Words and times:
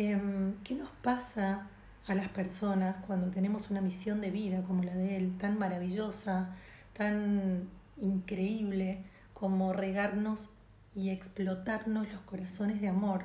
Em, 0.00 0.54
¿Qué 0.62 0.76
nos 0.76 0.90
pasa 1.02 1.66
a 2.06 2.14
las 2.14 2.28
personas 2.28 3.04
cuando 3.04 3.32
tenemos 3.32 3.68
una 3.68 3.80
misión 3.80 4.20
de 4.20 4.30
vida 4.30 4.62
como 4.62 4.84
la 4.84 4.94
de 4.94 5.16
él, 5.16 5.36
tan 5.38 5.58
maravillosa, 5.58 6.54
tan 6.92 7.68
increíble 8.00 9.02
como 9.34 9.72
regarnos 9.72 10.50
y 10.94 11.10
explotarnos 11.10 12.12
los 12.12 12.20
corazones 12.20 12.80
de 12.80 12.86
amor 12.86 13.24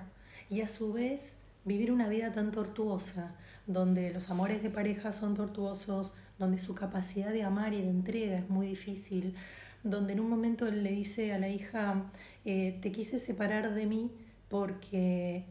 y 0.49 0.62
a 0.62 0.67
su 0.67 0.91
vez 0.91 1.38
vivir 1.63 1.91
una 1.91 2.09
vida 2.09 2.31
tan 2.31 2.51
tortuosa, 2.51 3.35
donde 3.67 4.11
los 4.11 4.31
amores 4.31 4.63
de 4.63 4.71
pareja 4.71 5.11
son 5.11 5.35
tortuosos, 5.35 6.11
donde 6.39 6.57
su 6.57 6.73
capacidad 6.73 7.31
de 7.31 7.43
amar 7.43 7.75
y 7.75 7.83
de 7.83 7.89
entrega 7.91 8.39
es 8.39 8.49
muy 8.49 8.65
difícil, 8.65 9.35
donde 9.83 10.13
en 10.13 10.21
un 10.21 10.29
momento 10.31 10.65
él 10.67 10.83
le 10.83 10.91
dice 10.91 11.33
a 11.33 11.37
la 11.37 11.49
hija, 11.49 12.05
eh, 12.45 12.79
te 12.81 12.91
quise 12.91 13.19
separar 13.19 13.75
de 13.75 13.85
mí 13.85 14.09
porque 14.49 15.45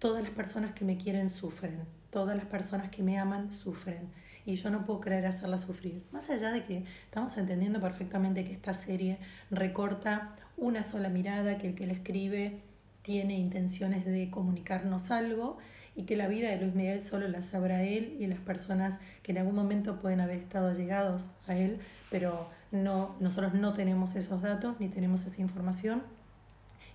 todas 0.00 0.22
las 0.22 0.32
personas 0.32 0.72
que 0.72 0.84
me 0.84 0.96
quieren 0.96 1.28
sufren, 1.28 1.78
todas 2.10 2.36
las 2.36 2.46
personas 2.46 2.90
que 2.90 3.04
me 3.04 3.18
aman 3.18 3.52
sufren 3.52 4.08
y 4.44 4.56
yo 4.56 4.70
no 4.70 4.84
puedo 4.84 5.00
creer 5.00 5.26
hacerla 5.26 5.58
sufrir. 5.58 6.02
Más 6.10 6.30
allá 6.30 6.50
de 6.50 6.64
que 6.64 6.84
estamos 7.04 7.36
entendiendo 7.36 7.80
perfectamente 7.80 8.44
que 8.44 8.52
esta 8.52 8.74
serie 8.74 9.18
recorta 9.50 10.34
una 10.56 10.82
sola 10.82 11.08
mirada, 11.08 11.58
que 11.58 11.68
el 11.68 11.74
que 11.74 11.86
la 11.86 11.92
escribe 11.92 12.62
tiene 13.02 13.38
intenciones 13.38 14.04
de 14.04 14.30
comunicarnos 14.30 15.10
algo 15.10 15.58
y 15.94 16.04
que 16.04 16.16
la 16.16 16.28
vida 16.28 16.48
de 16.48 16.60
Luis 16.60 16.74
Miguel 16.74 17.00
solo 17.00 17.28
la 17.28 17.42
sabrá 17.42 17.82
él 17.82 18.16
y 18.18 18.26
las 18.26 18.38
personas 18.38 18.98
que 19.22 19.32
en 19.32 19.38
algún 19.38 19.54
momento 19.54 20.00
pueden 20.00 20.20
haber 20.20 20.38
estado 20.38 20.68
allegados 20.68 21.28
a 21.46 21.56
él, 21.56 21.78
pero 22.10 22.48
no, 22.72 23.16
nosotros 23.20 23.54
no 23.54 23.74
tenemos 23.74 24.14
esos 24.14 24.40
datos 24.40 24.76
ni 24.80 24.88
tenemos 24.88 25.26
esa 25.26 25.40
información. 25.42 26.02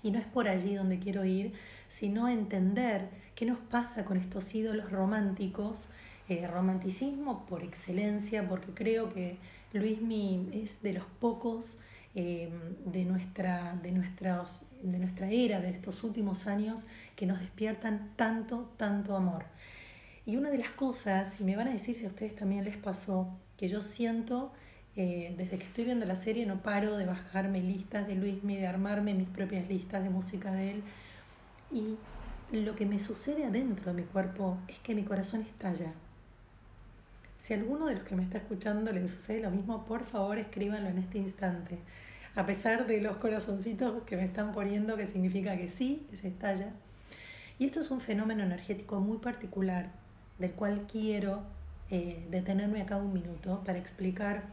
Y 0.02 0.12
no 0.12 0.20
es 0.20 0.26
por 0.26 0.48
allí 0.48 0.76
donde 0.76 1.00
quiero 1.00 1.26
ir, 1.26 1.54
sino 1.88 2.28
entender 2.28 3.10
qué 3.36 3.46
nos 3.46 3.60
pasa 3.60 4.06
con 4.06 4.18
estos 4.18 4.54
ídolos 4.56 4.92
románticos, 4.92 5.90
eh, 6.30 6.48
romanticismo 6.48 7.46
por 7.46 7.64
excelencia, 7.64 8.48
porque 8.48 8.74
creo 8.74 9.14
que 9.14 9.38
Luismi 9.74 10.50
es 10.54 10.82
de 10.82 10.94
los 10.94 11.06
pocos 11.20 11.80
eh, 12.16 12.50
de, 12.86 13.04
nuestra, 13.06 13.78
de, 13.84 13.92
nuestras, 13.92 14.66
de 14.82 14.98
nuestra 14.98 15.30
era, 15.30 15.60
de 15.60 15.70
estos 15.70 16.04
últimos 16.04 16.48
años, 16.48 16.86
que 17.16 17.26
nos 17.26 17.40
despiertan 17.40 18.12
tanto, 18.16 18.72
tanto 18.78 19.16
amor. 19.16 19.46
Y 20.26 20.38
una 20.38 20.50
de 20.50 20.58
las 20.58 20.72
cosas, 20.72 21.40
y 21.40 21.44
me 21.44 21.56
van 21.56 21.68
a 21.68 21.72
decir 21.72 21.94
si 21.96 22.06
a 22.06 22.08
ustedes 22.08 22.36
también 22.36 22.64
les 22.64 22.78
pasó, 22.78 23.38
que 23.58 23.68
yo 23.68 23.82
siento 23.82 24.52
eh, 24.96 25.36
desde 25.38 25.58
que 25.58 25.66
estoy 25.66 25.84
viendo 25.84 26.06
la 26.06 26.16
serie 26.16 26.46
no 26.46 26.62
paro 26.62 26.96
de 26.96 27.06
bajarme 27.06 27.60
listas 27.62 28.08
de 28.08 28.16
Luismi, 28.16 28.56
de 28.56 28.68
armarme 28.68 29.14
mis 29.14 29.28
propias 29.28 29.68
listas 29.68 30.02
de 30.04 30.10
música 30.10 30.52
de 30.54 30.72
él. 30.72 30.84
Y 31.72 31.98
lo 32.52 32.76
que 32.76 32.86
me 32.86 33.00
sucede 33.00 33.46
adentro 33.46 33.94
de 33.94 34.02
mi 34.02 34.08
cuerpo 34.08 34.58
es 34.68 34.78
que 34.80 34.96
mi 34.96 35.04
corazón 35.04 35.42
estalla. 35.42 35.94
Si 37.38 37.54
a 37.54 37.58
alguno 37.58 37.86
de 37.86 37.96
los 37.96 38.04
que 38.04 38.16
me 38.16 38.24
está 38.24 38.40
escuchando 38.40 38.92
le 38.92 39.08
sucede 39.08 39.42
lo 39.42 39.52
mismo, 39.52 39.86
por 39.86 40.04
favor 40.04 40.38
escríbanlo 40.38 40.90
en 40.90 40.98
este 40.98 41.18
instante. 41.18 41.80
A 42.36 42.46
pesar 42.46 42.88
de 42.88 43.02
los 43.02 43.18
corazoncitos 43.18 44.04
que 44.04 44.18
me 44.18 44.26
están 44.26 44.52
poniendo, 44.52 44.98
que 44.98 45.06
significa 45.06 45.56
que 45.56 45.70
sí, 45.70 46.08
se 46.14 46.28
estalla. 46.28 46.72
Y 47.60 47.66
esto 47.66 47.80
es 47.80 47.92
un 47.92 48.02
fenómeno 48.02 48.44
energético 48.44 49.00
muy 49.00 49.20
particular, 49.20 49.92
del 50.40 50.52
cual 50.52 50.86
quiero 50.92 51.44
eh, 51.92 52.26
detenerme 52.32 52.82
acá 52.82 52.98
un 52.98 53.14
minuto 53.14 53.62
para 53.64 53.78
explicar 53.78 54.44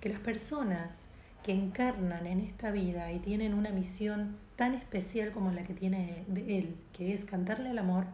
que 0.00 0.08
las 0.08 0.20
personas 0.20 1.08
que 1.42 1.52
encarnan 1.52 2.26
en 2.26 2.40
esta 2.40 2.70
vida 2.70 3.12
y 3.12 3.18
tienen 3.18 3.54
una 3.54 3.70
misión 3.70 4.36
tan 4.56 4.74
especial 4.74 5.32
como 5.32 5.52
la 5.52 5.64
que 5.64 5.74
tiene 5.74 6.24
él, 6.34 6.76
que 6.92 7.12
es 7.12 7.24
cantarle 7.24 7.70
al 7.70 7.78
amor, 7.78 8.06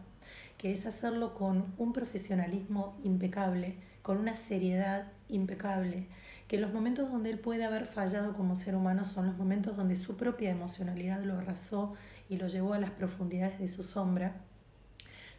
que 0.57 0.71
es 0.71 0.85
hacerlo 0.85 1.33
con 1.33 1.73
un 1.77 1.93
profesionalismo 1.93 2.95
impecable, 3.03 3.75
con 4.01 4.17
una 4.17 4.37
seriedad 4.37 5.11
impecable, 5.29 6.07
que 6.47 6.57
los 6.57 6.73
momentos 6.73 7.09
donde 7.09 7.31
él 7.31 7.39
puede 7.39 7.63
haber 7.63 7.85
fallado 7.85 8.35
como 8.35 8.55
ser 8.55 8.75
humano 8.75 9.05
son 9.05 9.25
los 9.25 9.37
momentos 9.37 9.77
donde 9.77 9.95
su 9.95 10.17
propia 10.17 10.51
emocionalidad 10.51 11.23
lo 11.23 11.37
arrasó 11.37 11.95
y 12.29 12.37
lo 12.37 12.47
llevó 12.47 12.73
a 12.73 12.79
las 12.79 12.91
profundidades 12.91 13.59
de 13.59 13.69
su 13.69 13.83
sombra, 13.83 14.35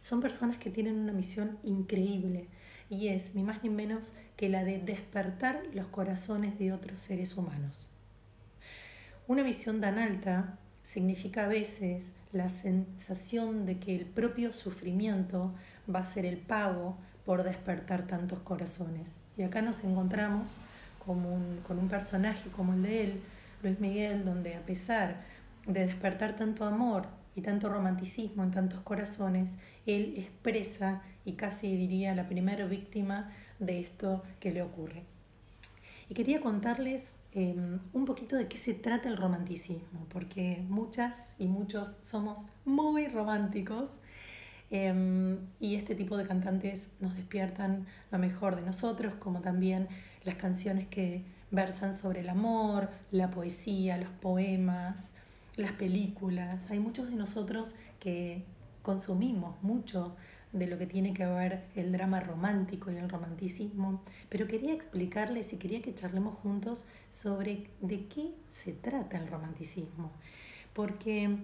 son 0.05 0.21
personas 0.21 0.57
que 0.57 0.69
tienen 0.69 0.99
una 0.99 1.13
misión 1.13 1.57
increíble 1.63 2.47
y 2.91 3.07
es 3.07 3.33
ni 3.33 3.41
más 3.41 3.63
ni 3.63 3.71
menos 3.71 4.13
que 4.37 4.49
la 4.49 4.63
de 4.63 4.77
despertar 4.77 5.63
los 5.73 5.87
corazones 5.87 6.59
de 6.59 6.73
otros 6.73 7.01
seres 7.01 7.35
humanos. 7.37 7.89
Una 9.27 9.41
visión 9.41 9.81
tan 9.81 9.97
alta 9.97 10.59
significa 10.85 11.45
a 11.45 11.47
veces 11.47 12.13
la 12.31 12.47
sensación 12.47 13.65
de 13.65 13.79
que 13.79 13.95
el 13.95 14.05
propio 14.05 14.53
sufrimiento 14.53 15.51
va 15.93 15.99
a 15.99 16.05
ser 16.05 16.25
el 16.25 16.37
pago 16.37 16.95
por 17.25 17.43
despertar 17.43 18.05
tantos 18.05 18.39
corazones. 18.39 19.19
Y 19.35 19.41
acá 19.41 19.63
nos 19.63 19.83
encontramos 19.83 20.57
con 20.99 21.25
un 21.25 21.87
personaje 21.89 22.49
como 22.51 22.73
el 22.73 22.83
de 22.83 23.03
él, 23.03 23.21
Luis 23.63 23.79
Miguel, 23.79 24.25
donde 24.25 24.55
a 24.55 24.61
pesar 24.61 25.23
de 25.65 25.85
despertar 25.85 26.35
tanto 26.35 26.65
amor 26.65 27.07
y 27.35 27.41
tanto 27.41 27.67
romanticismo 27.67 28.43
en 28.43 28.51
tantos 28.51 28.81
corazones, 28.81 29.57
él 29.87 30.13
expresa 30.17 31.01
y 31.25 31.33
casi 31.33 31.75
diría 31.75 32.13
la 32.13 32.27
primera 32.27 32.65
víctima 32.65 33.31
de 33.57 33.79
esto 33.79 34.23
que 34.39 34.51
le 34.51 34.61
ocurre. 34.61 35.03
Y 36.09 36.13
quería 36.13 36.39
contarles 36.39 37.15
em, 37.35 37.79
un 37.93 38.05
poquito 38.05 38.35
de 38.35 38.47
qué 38.47 38.57
se 38.57 38.73
trata 38.73 39.07
el 39.09 39.17
romanticismo, 39.17 40.07
porque 40.09 40.65
muchas 40.67 41.35
y 41.37 41.47
muchos 41.47 41.99
somos 42.01 42.47
muy 42.65 43.07
románticos 43.07 43.99
Em, 44.71 45.37
y 45.59 45.75
este 45.75 45.95
tipo 45.95 46.17
de 46.17 46.25
cantantes 46.25 46.93
nos 46.99 47.15
despiertan 47.15 47.85
lo 48.11 48.17
mejor 48.17 48.55
de 48.55 48.63
nosotros, 48.63 49.13
como 49.15 49.41
también 49.41 49.87
las 50.23 50.35
canciones 50.35 50.87
que 50.87 51.23
versan 51.51 51.95
sobre 51.95 52.21
el 52.21 52.29
amor, 52.29 52.89
la 53.11 53.29
poesía, 53.29 53.97
los 53.97 54.09
poemas, 54.09 55.11
las 55.55 55.71
películas. 55.73 56.71
Hay 56.71 56.79
muchos 56.79 57.09
de 57.09 57.15
nosotros 57.15 57.75
que 57.99 58.43
consumimos 58.81 59.61
mucho 59.61 60.15
de 60.55 60.67
lo 60.67 60.77
que 60.77 60.87
tiene 60.87 61.13
que 61.13 61.25
ver 61.25 61.65
el 61.75 61.91
drama 61.91 62.19
romántico 62.21 62.91
y 62.91 62.95
el 62.95 63.09
romanticismo, 63.09 64.01
pero 64.29 64.47
quería 64.47 64.73
explicarles 64.73 65.51
y 65.53 65.57
quería 65.57 65.81
que 65.81 65.93
charlemos 65.93 66.37
juntos 66.39 66.85
sobre 67.09 67.67
de 67.81 68.05
qué 68.07 68.31
se 68.49 68.73
trata 68.73 69.17
el 69.17 69.27
romanticismo, 69.27 70.11
porque 70.73 71.37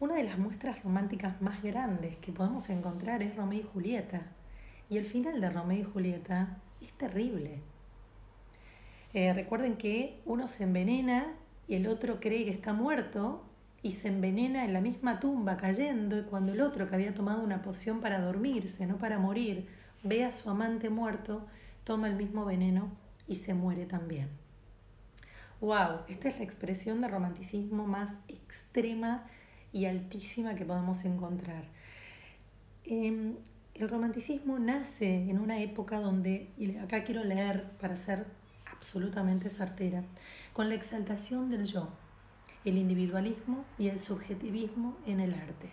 una 0.00 0.14
de 0.14 0.24
las 0.24 0.38
muestras 0.38 0.82
románticas 0.82 1.40
más 1.40 1.62
grandes 1.62 2.16
que 2.18 2.32
podemos 2.32 2.68
encontrar 2.70 3.22
es 3.22 3.34
Romeo 3.36 3.60
y 3.60 3.68
Julieta. 3.72 4.22
Y 4.90 4.96
el 4.96 5.04
final 5.04 5.40
de 5.40 5.50
Romeo 5.50 5.80
y 5.80 5.84
Julieta 5.84 6.56
es 6.80 6.92
terrible. 6.92 7.60
Eh, 9.12 9.32
recuerden 9.32 9.76
que 9.76 10.20
uno 10.24 10.46
se 10.46 10.64
envenena 10.64 11.34
y 11.66 11.74
el 11.74 11.88
otro 11.88 12.20
cree 12.20 12.44
que 12.44 12.50
está 12.50 12.72
muerto 12.72 13.42
y 13.82 13.92
se 13.92 14.08
envenena 14.08 14.64
en 14.64 14.72
la 14.72 14.80
misma 14.80 15.20
tumba 15.20 15.56
cayendo 15.56 16.18
y 16.18 16.24
cuando 16.24 16.52
el 16.52 16.60
otro 16.60 16.86
que 16.86 16.94
había 16.94 17.14
tomado 17.14 17.42
una 17.42 17.62
poción 17.62 18.00
para 18.00 18.20
dormirse, 18.20 18.86
no 18.86 18.98
para 18.98 19.18
morir, 19.18 19.68
ve 20.02 20.24
a 20.24 20.32
su 20.32 20.50
amante 20.50 20.90
muerto, 20.90 21.46
toma 21.84 22.08
el 22.08 22.16
mismo 22.16 22.44
veneno 22.44 22.90
y 23.26 23.36
se 23.36 23.54
muere 23.54 23.86
también. 23.86 24.28
¡Wow! 25.60 26.02
Esta 26.08 26.28
es 26.28 26.38
la 26.38 26.44
expresión 26.44 27.00
de 27.00 27.08
romanticismo 27.08 27.86
más 27.86 28.18
extrema 28.28 29.24
y 29.72 29.86
altísima 29.86 30.54
que 30.54 30.64
podemos 30.64 31.04
encontrar. 31.04 31.64
Em, 32.84 33.36
el 33.74 33.88
romanticismo 33.88 34.58
nace 34.58 35.28
en 35.28 35.38
una 35.38 35.60
época 35.60 36.00
donde, 36.00 36.50
y 36.58 36.76
acá 36.76 37.04
quiero 37.04 37.22
leer 37.24 37.70
para 37.80 37.96
ser 37.96 38.26
absolutamente 38.72 39.50
certera, 39.50 40.04
con 40.52 40.68
la 40.68 40.74
exaltación 40.74 41.50
del 41.50 41.64
yo, 41.64 41.88
el 42.64 42.78
individualismo 42.78 43.64
y 43.78 43.88
el 43.88 43.98
subjetivismo 43.98 44.96
en 45.06 45.20
el 45.20 45.34
arte. 45.34 45.72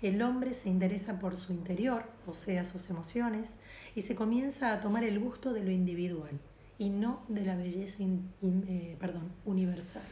El 0.00 0.20
hombre 0.22 0.54
se 0.54 0.68
interesa 0.68 1.18
por 1.18 1.36
su 1.36 1.52
interior, 1.52 2.04
o 2.26 2.34
sea, 2.34 2.64
sus 2.64 2.90
emociones, 2.90 3.54
y 3.94 4.02
se 4.02 4.14
comienza 4.14 4.72
a 4.72 4.80
tomar 4.80 5.04
el 5.04 5.18
gusto 5.20 5.52
de 5.52 5.62
lo 5.64 5.70
individual 5.70 6.40
y 6.78 6.90
no 6.90 7.22
de 7.28 7.44
la 7.44 7.56
belleza 7.56 8.02
eh, 8.02 8.98
universal. 9.44 10.02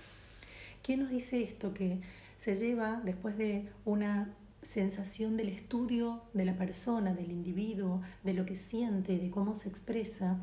¿Qué 0.82 0.96
nos 0.96 1.10
dice 1.10 1.42
esto? 1.42 1.74
Que 1.74 2.00
se 2.38 2.54
lleva 2.54 3.00
después 3.04 3.36
de 3.36 3.68
una 3.84 4.34
sensación 4.62 5.36
del 5.36 5.48
estudio 5.48 6.22
de 6.32 6.44
la 6.44 6.56
persona, 6.56 7.14
del 7.14 7.30
individuo, 7.30 8.02
de 8.22 8.34
lo 8.34 8.46
que 8.46 8.56
siente, 8.56 9.18
de 9.18 9.30
cómo 9.30 9.54
se 9.54 9.68
expresa, 9.68 10.38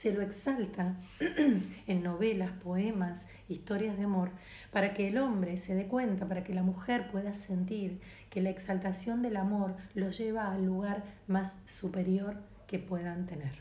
se 0.00 0.12
lo 0.12 0.22
exalta 0.22 0.96
en 1.86 2.02
novelas, 2.02 2.52
poemas, 2.52 3.26
historias 3.50 3.98
de 3.98 4.04
amor, 4.04 4.30
para 4.72 4.94
que 4.94 5.08
el 5.08 5.18
hombre 5.18 5.58
se 5.58 5.74
dé 5.74 5.88
cuenta, 5.88 6.26
para 6.26 6.42
que 6.42 6.54
la 6.54 6.62
mujer 6.62 7.10
pueda 7.10 7.34
sentir 7.34 8.00
que 8.30 8.40
la 8.40 8.48
exaltación 8.48 9.20
del 9.20 9.36
amor 9.36 9.76
lo 9.92 10.08
lleva 10.08 10.52
al 10.52 10.64
lugar 10.64 11.04
más 11.26 11.54
superior 11.66 12.38
que 12.66 12.78
puedan 12.78 13.26
tener. 13.26 13.58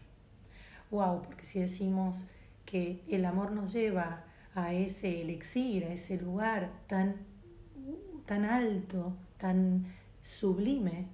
Wow, 0.92 1.24
porque 1.24 1.44
si 1.44 1.60
decimos 1.60 2.30
que 2.64 3.04
el 3.10 3.26
amor 3.26 3.52
nos 3.52 3.74
lleva 3.74 4.24
a 4.56 4.74
ese 4.74 5.20
elixir, 5.22 5.84
a 5.84 5.92
ese 5.92 6.16
lugar 6.16 6.72
tan 6.88 7.18
tan 8.26 8.46
alto, 8.46 9.18
tan 9.38 9.88
sublime, 10.22 11.08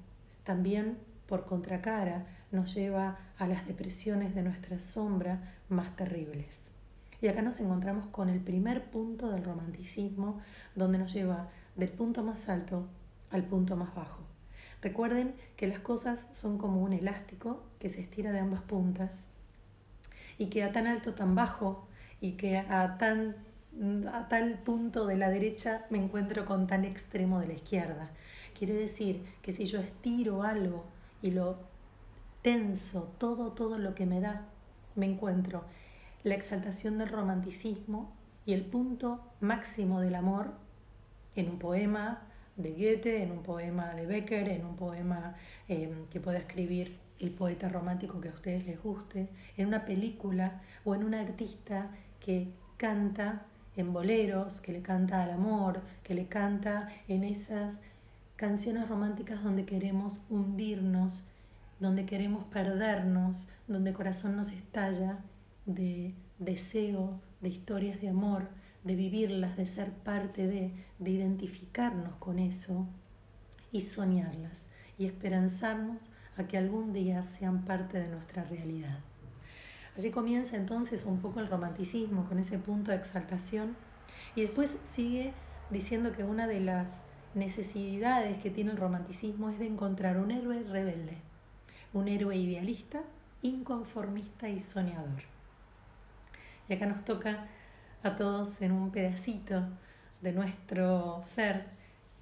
también 0.44 1.00
por 1.26 1.46
contracara 1.46 2.28
nos 2.56 2.74
lleva 2.74 3.18
a 3.38 3.48
las 3.48 3.68
depresiones 3.68 4.34
de 4.34 4.42
nuestra 4.42 4.80
sombra 4.80 5.54
más 5.70 5.96
terribles. 5.96 6.72
Y 7.22 7.28
acá 7.28 7.42
nos 7.42 7.60
encontramos 7.60 8.08
con 8.08 8.30
el 8.30 8.40
primer 8.40 8.86
punto 8.86 9.30
del 9.30 9.44
romanticismo, 9.44 10.42
donde 10.76 10.98
nos 10.98 11.14
lleva 11.14 11.50
del 11.76 11.90
punto 11.90 12.24
más 12.24 12.50
alto 12.50 12.88
al 13.32 13.44
punto 13.44 13.76
más 13.76 13.94
bajo. 13.96 14.22
Recuerden 14.82 15.34
que 15.56 15.68
las 15.68 15.80
cosas 15.80 16.26
son 16.32 16.58
como 16.58 16.82
un 16.82 16.94
elástico 16.94 17.64
que 17.80 17.90
se 17.90 18.02
estira 18.02 18.32
de 18.32 18.40
ambas 18.40 18.62
puntas 18.62 19.28
y 20.38 20.48
que 20.48 20.64
a 20.64 20.72
tan 20.72 20.88
alto, 20.88 21.14
tan 21.14 21.36
bajo 21.36 21.88
y 22.22 22.34
que 22.34 22.58
a, 22.58 22.98
tan, 22.98 23.36
a 24.12 24.28
tal 24.28 24.60
punto 24.60 25.06
de 25.06 25.18
la 25.18 25.30
derecha 25.30 25.86
me 25.90 25.98
encuentro 25.98 26.46
con 26.46 26.68
tan 26.68 26.86
extremo 26.86 27.40
de 27.40 27.48
la 27.48 27.54
izquierda. 27.54 28.10
Quiere 28.58 28.74
decir 28.74 29.24
que 29.42 29.52
si 29.52 29.66
yo 29.66 29.80
estiro 29.80 30.44
algo 30.44 30.86
y 31.22 31.32
lo 31.32 31.58
tenso, 32.46 33.12
todo, 33.18 33.54
todo 33.54 33.80
lo 33.80 33.96
que 33.96 34.06
me 34.06 34.22
da, 34.22 34.46
me 34.94 35.08
encuentro 35.08 35.66
la 36.22 36.36
exaltación 36.36 37.00
del 37.00 37.10
romanticismo 37.10 38.14
y 38.46 38.54
el 38.54 38.64
punto 38.64 39.20
máximo 39.40 40.00
del 40.00 40.14
amor 40.14 40.52
en 41.36 41.50
un 41.50 41.58
poema 41.58 42.22
de 42.56 42.70
Goethe, 42.74 43.24
en 43.24 43.32
un 43.32 43.42
poema 43.42 43.96
de 43.96 44.06
Becker, 44.06 44.48
en 44.50 44.64
un 44.64 44.76
poema 44.76 45.36
em, 45.68 46.06
que 46.12 46.20
pueda 46.20 46.38
escribir 46.38 47.00
el 47.20 47.32
poeta 47.32 47.68
romántico 47.68 48.22
que 48.22 48.30
a 48.30 48.34
ustedes 48.34 48.68
les 48.68 48.80
guste, 48.80 49.28
en 49.58 49.66
una 49.66 49.84
película 49.84 50.62
o 50.84 50.94
en 50.94 51.04
un 51.04 51.16
artista 51.16 51.90
que 52.20 52.50
canta 52.78 53.48
en 53.76 53.92
boleros, 53.92 54.62
que 54.62 54.72
le 54.72 54.84
canta 54.84 55.24
al 55.24 55.32
amor, 55.32 55.82
que 56.04 56.14
le 56.14 56.28
canta 56.28 56.90
en 57.08 57.24
esas 57.24 57.82
canciones 58.36 58.88
románticas 58.88 59.44
donde 59.44 59.66
queremos 59.66 60.20
hundirnos, 60.30 61.24
donde 61.86 62.06
queremos 62.06 62.44
perdernos, 62.46 63.48
donde 63.68 63.92
el 63.92 63.96
corazón 63.96 64.36
nos 64.36 64.52
estalla 64.52 65.20
de 65.66 66.14
deseo, 66.40 67.22
de 67.42 67.50
historias 67.50 68.02
de 68.02 68.10
amor, 68.10 68.50
de 68.84 68.96
vivirlas, 68.96 69.56
de 69.58 69.66
ser 69.66 69.92
parte 69.92 70.48
de, 70.48 70.74
de 71.00 71.10
identificarnos 71.12 72.16
con 72.16 72.40
eso 72.40 72.88
y 73.72 73.82
soñarlas 73.82 74.68
y 74.98 75.06
esperanzarnos 75.06 76.10
a 76.38 76.46
que 76.46 76.58
algún 76.58 76.94
día 76.94 77.24
sean 77.24 77.66
parte 77.66 78.00
de 78.00 78.08
nuestra 78.08 78.44
realidad. 78.44 79.00
Allí 79.98 80.12
comienza 80.12 80.58
entonces 80.58 81.06
un 81.06 81.20
poco 81.20 81.40
el 81.40 81.48
romanticismo 81.48 82.26
con 82.26 82.40
ese 82.40 82.60
punto 82.60 82.92
de 82.92 82.98
exaltación 82.98 83.76
y 84.36 84.42
después 84.42 84.78
sigue 84.84 85.34
diciendo 85.70 86.12
que 86.12 86.24
una 86.24 86.48
de 86.48 86.60
las 86.60 87.06
necesidades 87.34 88.42
que 88.42 88.50
tiene 88.50 88.72
el 88.72 88.78
romanticismo 88.78 89.50
es 89.50 89.60
de 89.60 89.68
encontrar 89.68 90.18
un 90.18 90.32
héroe 90.32 90.64
rebelde, 90.64 91.18
un 91.96 92.10
héroe 92.10 92.36
idealista, 92.36 93.02
inconformista 93.42 94.50
y 94.50 94.60
soñador. 94.60 95.24
Y 96.68 96.74
acá 96.74 96.86
nos 96.88 97.06
toca 97.06 97.48
a 98.04 98.16
todos 98.18 98.62
en 98.62 98.74
un 98.74 98.92
pedacito 98.92 99.64
de 100.22 100.34
nuestro 100.34 101.22
ser 101.24 101.64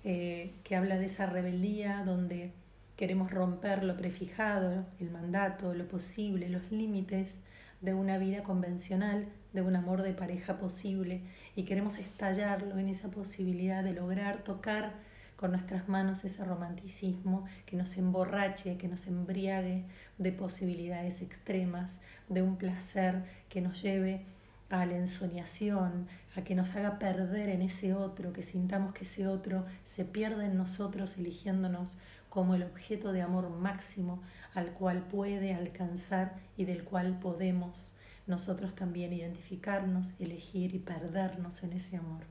eh, 0.04 0.54
que 0.64 0.76
habla 0.76 0.98
de 0.98 1.06
esa 1.06 1.26
rebeldía 1.26 2.04
donde 2.06 2.52
queremos 2.96 3.32
romper 3.32 3.84
lo 3.84 3.98
prefijado, 3.98 4.86
el 5.00 5.10
mandato, 5.10 5.74
lo 5.74 5.88
posible, 5.88 6.50
los 6.50 6.72
límites 6.72 7.42
de 7.82 7.96
una 7.96 8.20
vida 8.20 8.44
convencional, 8.44 9.26
de 9.54 9.62
un 9.64 9.76
amor 9.76 10.04
de 10.04 10.14
pareja 10.14 10.58
posible 10.60 11.22
y 11.56 11.64
queremos 11.64 11.98
estallarlo 11.98 12.78
en 12.78 12.90
esa 12.90 13.10
posibilidad 13.10 13.84
de 13.84 13.94
lograr 13.94 14.44
tocar 14.44 14.94
con 15.44 15.52
nuestras 15.52 15.90
manos 15.90 16.24
ese 16.24 16.42
romanticismo 16.46 17.44
que 17.66 17.76
nos 17.76 17.98
emborrache, 17.98 18.78
que 18.78 18.88
nos 18.88 19.08
embriague 19.08 19.84
de 20.18 20.32
posibilidades 20.32 21.22
extremas, 21.22 22.00
de 22.30 22.42
un 22.42 22.56
placer 22.56 23.26
que 23.50 23.60
nos 23.60 23.82
lleve 23.82 24.24
a 24.70 24.86
la 24.86 24.96
ensoñación, 24.96 26.08
a 26.38 26.46
que 26.46 26.56
nos 26.56 26.78
haga 26.78 26.98
perder 26.98 27.50
en 27.50 27.62
ese 27.62 27.94
otro, 27.94 28.32
que 28.32 28.42
sintamos 28.42 28.94
que 28.94 29.04
ese 29.04 29.28
otro 29.28 29.66
se 29.84 30.06
pierde 30.06 30.46
en 30.46 30.56
nosotros 30.56 31.18
eligiéndonos 31.18 31.98
como 32.30 32.56
el 32.56 32.64
objeto 32.64 33.12
de 33.12 33.22
amor 33.22 33.50
máximo 33.50 34.22
al 34.54 34.72
cual 34.72 35.02
puede 35.10 35.54
alcanzar 35.54 36.36
y 36.56 36.64
del 36.64 36.86
cual 36.86 37.20
podemos 37.20 37.92
nosotros 38.28 38.76
también 38.76 39.12
identificarnos, 39.12 40.14
elegir 40.20 40.74
y 40.74 40.80
perdernos 40.80 41.64
en 41.64 41.74
ese 41.74 41.98
amor. 41.98 42.24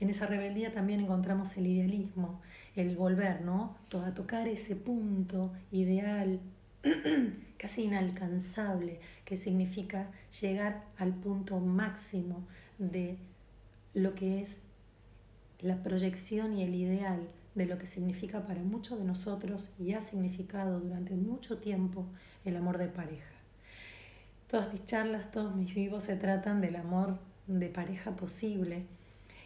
En 0.00 0.10
esa 0.10 0.26
rebeldía 0.26 0.72
también 0.72 1.00
encontramos 1.00 1.56
el 1.56 1.66
idealismo, 1.66 2.40
el 2.76 2.96
volver, 2.96 3.42
¿no? 3.42 3.76
A 4.04 4.14
tocar 4.14 4.46
ese 4.46 4.76
punto 4.76 5.52
ideal 5.72 6.40
casi 7.58 7.82
inalcanzable, 7.82 9.00
que 9.24 9.36
significa 9.36 10.10
llegar 10.40 10.84
al 10.96 11.14
punto 11.14 11.58
máximo 11.58 12.46
de 12.78 13.18
lo 13.94 14.14
que 14.14 14.40
es 14.40 14.60
la 15.60 15.82
proyección 15.82 16.56
y 16.56 16.62
el 16.62 16.74
ideal 16.74 17.28
de 17.56 17.66
lo 17.66 17.78
que 17.78 17.88
significa 17.88 18.46
para 18.46 18.62
muchos 18.62 18.98
de 19.00 19.04
nosotros 19.04 19.70
y 19.80 19.92
ha 19.92 20.00
significado 20.00 20.78
durante 20.78 21.14
mucho 21.14 21.58
tiempo 21.58 22.06
el 22.44 22.56
amor 22.56 22.78
de 22.78 22.86
pareja. 22.86 23.34
Todas 24.46 24.72
mis 24.72 24.84
charlas, 24.84 25.30
todos 25.32 25.56
mis 25.56 25.74
vivos 25.74 26.04
se 26.04 26.14
tratan 26.14 26.60
del 26.60 26.76
amor 26.76 27.18
de 27.48 27.68
pareja 27.68 28.12
posible 28.12 28.86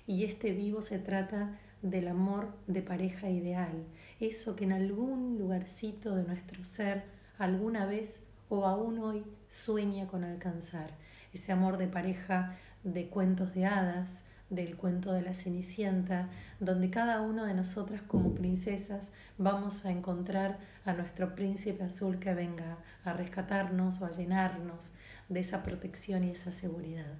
y 0.06 0.24
este 0.24 0.52
vivo 0.52 0.82
se 0.82 0.98
trata 0.98 1.58
del 1.82 2.08
amor 2.08 2.52
de 2.66 2.82
pareja 2.82 3.28
ideal, 3.30 3.84
eso 4.20 4.56
que 4.56 4.64
en 4.64 4.72
algún 4.72 5.38
lugarcito 5.38 6.14
de 6.14 6.24
nuestro 6.24 6.64
ser 6.64 7.04
alguna 7.38 7.86
vez 7.86 8.22
o 8.48 8.66
aún 8.66 8.98
hoy 8.98 9.24
sueña 9.48 10.06
con 10.06 10.24
alcanzar. 10.24 10.90
Ese 11.32 11.52
amor 11.52 11.78
de 11.78 11.88
pareja 11.88 12.56
de 12.84 13.08
cuentos 13.08 13.54
de 13.54 13.66
hadas, 13.66 14.24
del 14.50 14.76
cuento 14.76 15.12
de 15.12 15.22
la 15.22 15.32
Cenicienta, 15.32 16.28
donde 16.60 16.90
cada 16.90 17.22
uno 17.22 17.46
de 17.46 17.54
nosotras 17.54 18.02
como 18.02 18.34
princesas 18.34 19.10
vamos 19.38 19.86
a 19.86 19.90
encontrar 19.90 20.58
a 20.84 20.92
nuestro 20.92 21.34
príncipe 21.34 21.84
azul 21.84 22.18
que 22.18 22.34
venga 22.34 22.76
a 23.04 23.14
rescatarnos 23.14 24.02
o 24.02 24.04
a 24.04 24.10
llenarnos 24.10 24.92
de 25.30 25.40
esa 25.40 25.62
protección 25.62 26.24
y 26.24 26.30
esa 26.30 26.52
seguridad. 26.52 27.14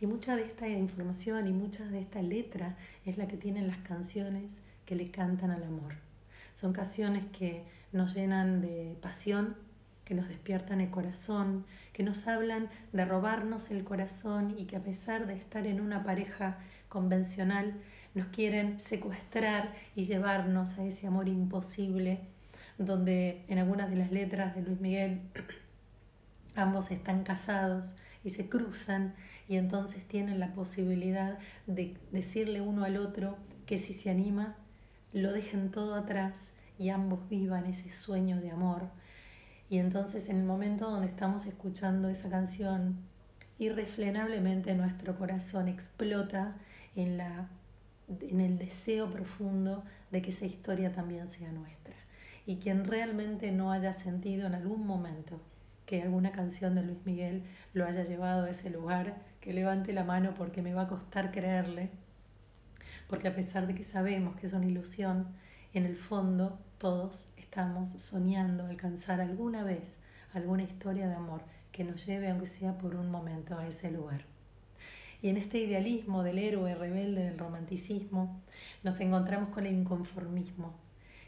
Y 0.00 0.06
mucha 0.06 0.36
de 0.36 0.44
esta 0.44 0.68
información 0.68 1.46
y 1.46 1.52
mucha 1.52 1.84
de 1.86 2.00
esta 2.00 2.20
letra 2.20 2.76
es 3.04 3.16
la 3.16 3.26
que 3.26 3.36
tienen 3.36 3.66
las 3.66 3.78
canciones 3.78 4.60
que 4.84 4.94
le 4.94 5.10
cantan 5.10 5.50
al 5.50 5.62
amor. 5.62 5.94
Son 6.52 6.72
canciones 6.72 7.24
que 7.38 7.64
nos 7.92 8.14
llenan 8.14 8.60
de 8.60 8.96
pasión, 9.00 9.56
que 10.04 10.14
nos 10.14 10.28
despiertan 10.28 10.80
el 10.80 10.90
corazón, 10.90 11.64
que 11.92 12.02
nos 12.02 12.28
hablan 12.28 12.68
de 12.92 13.04
robarnos 13.04 13.70
el 13.70 13.84
corazón 13.84 14.54
y 14.58 14.66
que 14.66 14.76
a 14.76 14.82
pesar 14.82 15.26
de 15.26 15.34
estar 15.34 15.66
en 15.66 15.80
una 15.80 16.04
pareja 16.04 16.58
convencional, 16.88 17.74
nos 18.14 18.28
quieren 18.28 18.80
secuestrar 18.80 19.74
y 19.94 20.04
llevarnos 20.04 20.78
a 20.78 20.84
ese 20.84 21.06
amor 21.06 21.28
imposible, 21.28 22.20
donde 22.78 23.44
en 23.48 23.58
algunas 23.58 23.90
de 23.90 23.96
las 23.96 24.12
letras 24.12 24.54
de 24.54 24.62
Luis 24.62 24.80
Miguel 24.80 25.20
ambos 26.54 26.90
están 26.90 27.24
casados 27.24 27.94
y 28.24 28.30
se 28.30 28.48
cruzan 28.48 29.14
y 29.48 29.56
entonces 29.56 30.06
tienen 30.06 30.40
la 30.40 30.52
posibilidad 30.52 31.38
de 31.66 31.96
decirle 32.10 32.60
uno 32.60 32.84
al 32.84 32.96
otro 32.96 33.36
que 33.64 33.78
si 33.78 33.92
se 33.92 34.10
anima, 34.10 34.56
lo 35.12 35.32
dejen 35.32 35.70
todo 35.70 35.94
atrás 35.94 36.52
y 36.78 36.90
ambos 36.90 37.28
vivan 37.28 37.66
ese 37.66 37.90
sueño 37.90 38.40
de 38.40 38.50
amor. 38.50 38.88
Y 39.70 39.78
entonces 39.78 40.28
en 40.28 40.38
el 40.38 40.44
momento 40.44 40.90
donde 40.90 41.08
estamos 41.08 41.46
escuchando 41.46 42.08
esa 42.08 42.28
canción, 42.28 42.96
irrefrenablemente 43.58 44.74
nuestro 44.74 45.16
corazón 45.16 45.68
explota 45.68 46.56
en, 46.94 47.16
la, 47.16 47.48
en 48.20 48.40
el 48.40 48.58
deseo 48.58 49.10
profundo 49.10 49.84
de 50.10 50.22
que 50.22 50.30
esa 50.30 50.46
historia 50.46 50.92
también 50.92 51.26
sea 51.26 51.50
nuestra. 51.52 51.94
Y 52.46 52.56
quien 52.56 52.84
realmente 52.84 53.50
no 53.50 53.72
haya 53.72 53.92
sentido 53.92 54.46
en 54.46 54.54
algún 54.54 54.86
momento 54.86 55.40
que 55.86 56.02
alguna 56.02 56.32
canción 56.32 56.74
de 56.74 56.82
Luis 56.82 56.98
Miguel 57.04 57.44
lo 57.72 57.86
haya 57.86 58.02
llevado 58.02 58.44
a 58.44 58.50
ese 58.50 58.70
lugar, 58.70 59.16
que 59.40 59.52
levante 59.52 59.92
la 59.92 60.04
mano 60.04 60.34
porque 60.34 60.60
me 60.60 60.74
va 60.74 60.82
a 60.82 60.88
costar 60.88 61.30
creerle, 61.30 61.90
porque 63.08 63.28
a 63.28 63.34
pesar 63.34 63.66
de 63.66 63.74
que 63.74 63.84
sabemos 63.84 64.36
que 64.36 64.46
es 64.46 64.52
una 64.52 64.66
ilusión, 64.66 65.28
en 65.72 65.86
el 65.86 65.96
fondo 65.96 66.58
todos 66.78 67.26
estamos 67.36 67.90
soñando 68.02 68.66
alcanzar 68.66 69.20
alguna 69.20 69.62
vez 69.62 69.98
alguna 70.36 70.62
historia 70.62 71.08
de 71.08 71.14
amor 71.14 71.42
que 71.72 71.84
nos 71.84 72.04
lleve, 72.06 72.30
aunque 72.30 72.46
sea 72.46 72.76
por 72.78 72.94
un 72.94 73.10
momento, 73.10 73.58
a 73.58 73.66
ese 73.66 73.90
lugar. 73.90 74.24
Y 75.22 75.28
en 75.28 75.36
este 75.36 75.58
idealismo 75.58 76.22
del 76.22 76.38
héroe 76.38 76.74
rebelde 76.74 77.24
del 77.24 77.38
romanticismo, 77.38 78.42
nos 78.82 79.00
encontramos 79.00 79.50
con 79.50 79.66
el 79.66 79.74
inconformismo, 79.74 80.74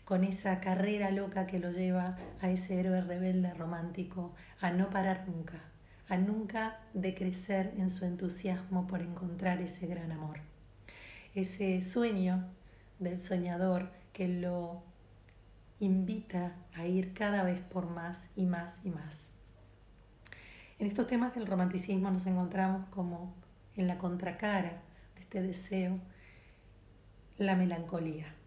con 0.09 0.25
esa 0.25 0.59
carrera 0.61 1.11
loca 1.11 1.47
que 1.47 1.59
lo 1.59 1.71
lleva 1.71 2.17
a 2.41 2.49
ese 2.49 2.81
héroe 2.81 3.03
rebelde 3.03 3.53
romántico 3.53 4.35
a 4.59 4.71
no 4.71 4.89
parar 4.89 5.29
nunca, 5.29 5.61
a 6.09 6.17
nunca 6.17 6.81
decrecer 6.95 7.75
en 7.77 7.91
su 7.91 8.07
entusiasmo 8.07 8.87
por 8.87 9.03
encontrar 9.03 9.61
ese 9.61 9.87
gran 9.87 10.11
amor. 10.11 10.41
Ese 11.35 11.83
sueño 11.83 12.47
del 12.99 13.19
soñador 13.19 13.91
que 14.15 14.29
lo 14.29 14.83
invita 15.79 16.57
a 16.75 16.87
ir 16.87 17.13
cada 17.13 17.43
vez 17.43 17.61
por 17.61 17.91
más 17.91 18.31
y 18.35 18.47
más 18.47 18.81
y 18.85 18.89
más. 18.89 19.33
En 20.79 20.87
estos 20.87 21.07
temas 21.07 21.35
del 21.35 21.47
romanticismo 21.47 22.11
nos 22.11 22.25
encontramos 22.25 22.87
como 22.89 23.35
en 23.77 23.87
la 23.87 23.99
contracara 23.99 24.81
de 25.17 25.21
este 25.21 25.43
deseo, 25.43 25.99
la 27.37 27.57
melancolía. 27.57 28.38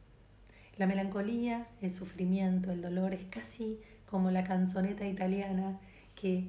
La 0.82 0.88
melancolía, 0.88 1.68
el 1.80 1.94
sufrimiento, 1.94 2.72
el 2.72 2.82
dolor 2.82 3.14
es 3.14 3.24
casi 3.26 3.80
como 4.08 4.32
la 4.32 4.44
canzoneta 4.44 5.06
italiana 5.06 5.80
que 6.16 6.48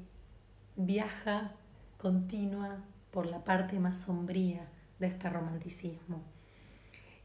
viaja 0.74 1.52
continua 1.98 2.82
por 3.10 3.26
la 3.26 3.44
parte 3.44 3.78
más 3.78 4.00
sombría 4.00 4.70
de 4.98 5.08
este 5.08 5.28
romanticismo. 5.28 6.22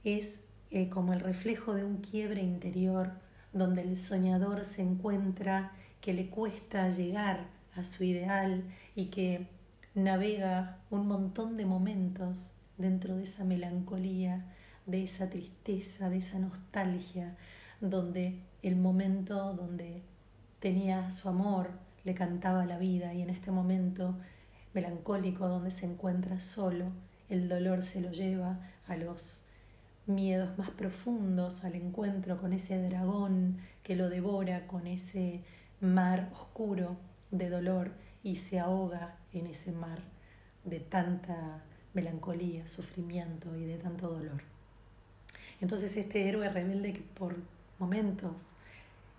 Es 0.03 0.41
eh, 0.69 0.89
como 0.89 1.13
el 1.13 1.21
reflejo 1.21 1.73
de 1.75 1.85
un 1.85 2.01
quiebre 2.01 2.41
interior 2.41 3.13
donde 3.53 3.83
el 3.83 3.95
soñador 3.95 4.65
se 4.65 4.81
encuentra 4.81 5.71
que 6.01 6.11
le 6.11 6.29
cuesta 6.29 6.89
llegar 6.89 7.47
a 7.77 7.85
su 7.85 8.03
ideal 8.03 8.65
y 8.95 9.05
que 9.05 9.47
navega 9.95 10.79
un 10.89 11.07
montón 11.07 11.55
de 11.55 11.65
momentos 11.65 12.57
dentro 12.77 13.15
de 13.15 13.23
esa 13.23 13.45
melancolía, 13.45 14.56
de 14.87 15.03
esa 15.03 15.29
tristeza, 15.29 16.09
de 16.09 16.17
esa 16.17 16.39
nostalgia, 16.39 17.35
donde 17.79 18.39
el 18.63 18.75
momento 18.75 19.53
donde 19.53 20.01
tenía 20.59 21.11
su 21.11 21.29
amor 21.29 21.69
le 22.03 22.15
cantaba 22.15 22.65
la 22.65 22.79
vida 22.79 23.13
y 23.13 23.21
en 23.21 23.29
este 23.29 23.51
momento 23.51 24.17
melancólico 24.73 25.47
donde 25.47 25.71
se 25.71 25.85
encuentra 25.85 26.39
solo, 26.39 26.85
el 27.29 27.49
dolor 27.49 27.83
se 27.83 28.01
lo 28.01 28.11
lleva 28.11 28.59
a 28.87 28.95
los 28.95 29.43
miedos 30.05 30.57
más 30.57 30.69
profundos, 30.69 31.65
al 31.65 31.75
encuentro 31.75 32.39
con 32.39 32.53
ese 32.53 32.81
dragón 32.81 33.57
que 33.83 33.95
lo 33.95 34.09
devora, 34.09 34.65
con 34.67 34.87
ese 34.87 35.43
mar 35.81 36.29
oscuro 36.33 36.95
de 37.29 37.49
dolor 37.49 37.91
y 38.23 38.37
se 38.37 38.59
ahoga 38.59 39.17
en 39.33 39.47
ese 39.47 39.71
mar 39.71 39.99
de 40.63 40.79
tanta 40.79 41.61
melancolía, 41.93 42.67
sufrimiento 42.67 43.55
y 43.55 43.65
de 43.65 43.77
tanto 43.77 44.09
dolor. 44.09 44.56
Entonces 45.61 45.95
este 45.97 46.27
héroe 46.29 46.49
rebelde 46.49 46.93
que 46.93 47.01
por 47.01 47.35
momentos 47.79 48.49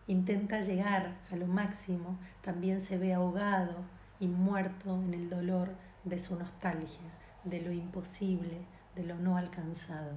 intenta 0.07 0.61
llegar 0.61 1.16
a 1.30 1.37
lo 1.37 1.47
máximo, 1.47 2.18
también 2.42 2.80
se 2.80 2.99
ve 2.99 3.12
ahogado 3.12 3.76
y 4.21 4.26
muerto 4.26 4.95
en 4.95 5.14
el 5.14 5.30
dolor 5.30 5.71
de 6.04 6.18
su 6.18 6.38
nostalgia, 6.38 7.11
de 7.45 7.61
lo 7.61 7.73
imposible, 7.73 8.59
de 8.97 9.04
lo 9.04 9.16
no 9.16 9.37
alcanzado. 9.37 10.12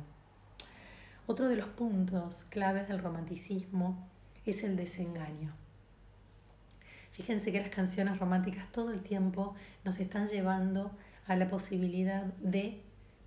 Otro 1.27 1.47
de 1.47 1.55
los 1.55 1.67
puntos 1.67 2.45
claves 2.49 2.87
del 2.87 2.99
romanticismo 2.99 4.09
es 4.45 4.63
el 4.63 4.75
desengaño. 4.75 5.53
Fíjense 7.11 7.51
que 7.51 7.59
las 7.59 7.69
canciones 7.69 8.17
románticas 8.19 8.71
todo 8.71 8.91
el 8.91 9.01
tiempo 9.01 9.55
nos 9.83 9.99
están 9.99 10.27
llevando 10.27 10.91
a 11.27 11.35
la 11.35 11.49
posibilidad 11.49 12.23
de, 12.39 12.81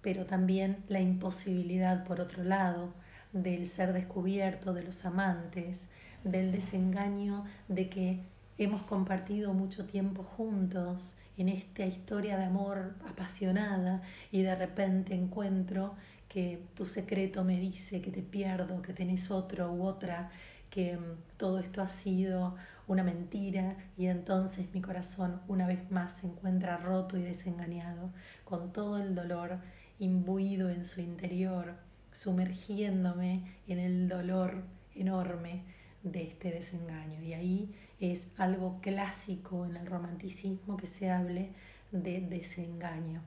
pero 0.05 0.27
también 0.27 0.85
la 0.87 1.01
imposibilidad 1.01 2.05
por 2.05 2.21
otro 2.21 2.45
lado, 2.45 2.93
del 3.33 3.67
ser 3.67 3.95
descubierto 3.95 4.75
de 4.75 4.85
los 4.85 5.07
amantes, 5.07 5.89
del 6.23 6.53
desengaño 6.53 7.45
de 7.69 7.89
que 7.89 8.21
hemos 8.59 8.83
compartido 8.83 9.55
mucho 9.55 9.87
tiempo 9.87 10.23
juntos 10.23 11.17
en 11.39 11.49
esta 11.49 11.87
historia 11.87 12.37
de 12.37 12.45
amor 12.45 12.95
apasionada 13.09 14.03
y 14.31 14.43
de 14.43 14.55
repente 14.55 15.15
encuentro 15.15 15.95
que 16.29 16.63
tu 16.75 16.85
secreto 16.85 17.43
me 17.43 17.59
dice 17.59 18.03
que 18.03 18.11
te 18.11 18.23
pierdo, 18.23 18.83
que 18.83 18.93
tenés 18.93 19.31
otro 19.31 19.73
u 19.73 19.85
otra, 19.85 20.31
que 20.69 20.99
mm, 20.99 21.37
todo 21.39 21.61
esto 21.61 21.81
ha 21.81 21.89
sido 21.89 22.57
una 22.87 23.03
mentira 23.03 23.77
y 23.97 24.07
entonces 24.07 24.67
mi 24.75 24.83
corazón 24.83 25.41
una 25.49 25.67
vez 25.67 25.91
más 25.91 26.19
se 26.19 26.27
encuentra 26.27 26.77
roto 26.77 27.17
y 27.17 27.23
desengañado, 27.23 28.11
con 28.45 28.73
todo 28.73 28.99
el 28.99 29.15
dolor 29.15 29.59
imbuido 29.99 30.71
en 30.71 30.85
su 30.85 31.01
interior, 31.01 31.75
sumergiéndome 32.13 33.57
en 33.67 33.79
el 33.79 34.09
dolor 34.09 34.63
enorme 34.95 35.63
de 36.03 36.23
este 36.25 36.51
desengaño. 36.51 37.23
Y 37.23 37.33
ahí 37.33 37.75
es 38.01 38.29
algo 38.37 38.81
clásico 38.81 39.67
en 39.67 39.77
el 39.77 39.87
romanticismo 39.87 40.77
que 40.77 40.87
se 40.87 41.11
hable 41.11 41.51
de 41.91 42.21
desengaño. 42.21 43.23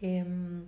Em, 0.00 0.64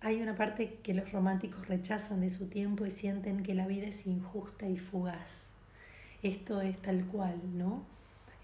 hay 0.00 0.22
una 0.22 0.36
parte 0.36 0.78
que 0.82 0.94
los 0.94 1.12
románticos 1.12 1.68
rechazan 1.68 2.20
de 2.20 2.30
su 2.30 2.48
tiempo 2.48 2.86
y 2.86 2.90
sienten 2.90 3.42
que 3.42 3.54
la 3.54 3.66
vida 3.66 3.86
es 3.86 4.06
injusta 4.06 4.66
y 4.68 4.78
fugaz. 4.78 5.50
Esto 6.22 6.60
es 6.60 6.80
tal 6.80 7.06
cual, 7.06 7.38
¿no? 7.56 7.82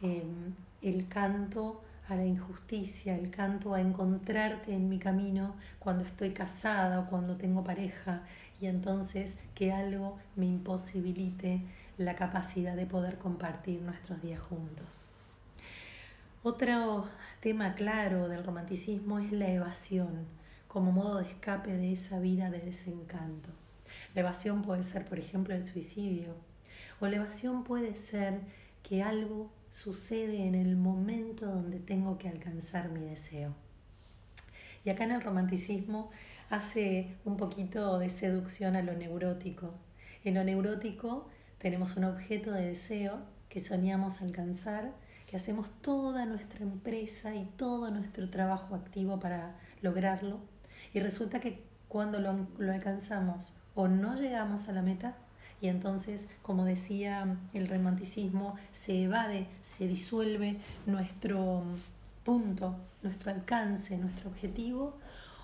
Em, 0.02 0.54
el 0.82 1.08
canto 1.08 1.82
a 2.08 2.14
la 2.14 2.24
injusticia, 2.24 3.16
el 3.16 3.30
canto 3.30 3.74
a 3.74 3.80
encontrarte 3.80 4.72
en 4.72 4.88
mi 4.88 4.98
camino 4.98 5.56
cuando 5.78 6.04
estoy 6.04 6.30
casada 6.30 7.00
o 7.00 7.06
cuando 7.06 7.36
tengo 7.36 7.64
pareja 7.64 8.22
y 8.60 8.66
entonces 8.66 9.36
que 9.54 9.72
algo 9.72 10.18
me 10.36 10.46
imposibilite 10.46 11.60
la 11.98 12.14
capacidad 12.14 12.76
de 12.76 12.86
poder 12.86 13.18
compartir 13.18 13.80
nuestros 13.82 14.22
días 14.22 14.40
juntos. 14.40 15.08
Otro 16.42 17.08
tema 17.40 17.74
claro 17.74 18.28
del 18.28 18.44
romanticismo 18.44 19.18
es 19.18 19.32
la 19.32 19.48
evasión 19.48 20.26
como 20.68 20.92
modo 20.92 21.18
de 21.18 21.28
escape 21.28 21.72
de 21.72 21.92
esa 21.92 22.20
vida 22.20 22.50
de 22.50 22.60
desencanto. 22.60 23.48
La 24.14 24.20
evasión 24.20 24.62
puede 24.62 24.82
ser, 24.82 25.06
por 25.06 25.18
ejemplo, 25.18 25.54
el 25.54 25.64
suicidio, 25.64 26.34
o 27.00 27.06
la 27.06 27.16
evasión 27.16 27.64
puede 27.64 27.96
ser 27.96 28.40
que 28.82 29.02
algo 29.02 29.50
sucede 29.76 30.46
en 30.46 30.54
el 30.54 30.74
momento 30.74 31.44
donde 31.44 31.78
tengo 31.78 32.16
que 32.16 32.30
alcanzar 32.30 32.88
mi 32.88 33.00
deseo. 33.00 33.54
Y 34.84 34.90
acá 34.90 35.04
en 35.04 35.12
el 35.12 35.20
romanticismo 35.20 36.10
hace 36.48 37.14
un 37.26 37.36
poquito 37.36 37.98
de 37.98 38.08
seducción 38.08 38.74
a 38.74 38.82
lo 38.82 38.94
neurótico. 38.94 39.74
En 40.24 40.34
lo 40.34 40.44
neurótico 40.44 41.28
tenemos 41.58 41.94
un 41.98 42.04
objeto 42.04 42.52
de 42.52 42.64
deseo 42.64 43.18
que 43.50 43.60
soñamos 43.60 44.22
alcanzar, 44.22 44.94
que 45.26 45.36
hacemos 45.36 45.68
toda 45.82 46.24
nuestra 46.24 46.64
empresa 46.64 47.34
y 47.34 47.44
todo 47.58 47.90
nuestro 47.90 48.30
trabajo 48.30 48.74
activo 48.76 49.20
para 49.20 49.56
lograrlo, 49.82 50.40
y 50.94 51.00
resulta 51.00 51.40
que 51.40 51.62
cuando 51.88 52.18
lo, 52.18 52.46
alcanzamos 52.72 53.54
o 53.74 53.88
no 53.88 54.14
llegamos 54.14 54.68
a 54.68 54.72
la 54.72 54.80
meta, 54.80 55.18
y 55.60 55.68
entonces, 55.68 56.28
como 56.42 56.64
decía 56.64 57.36
el 57.54 57.68
romanticismo, 57.68 58.56
se 58.72 59.04
evade, 59.04 59.46
se 59.62 59.88
disuelve 59.88 60.58
nuestro 60.84 61.62
punto, 62.24 62.76
nuestro 63.02 63.30
alcance, 63.30 63.96
nuestro 63.96 64.30
objetivo, 64.30 64.98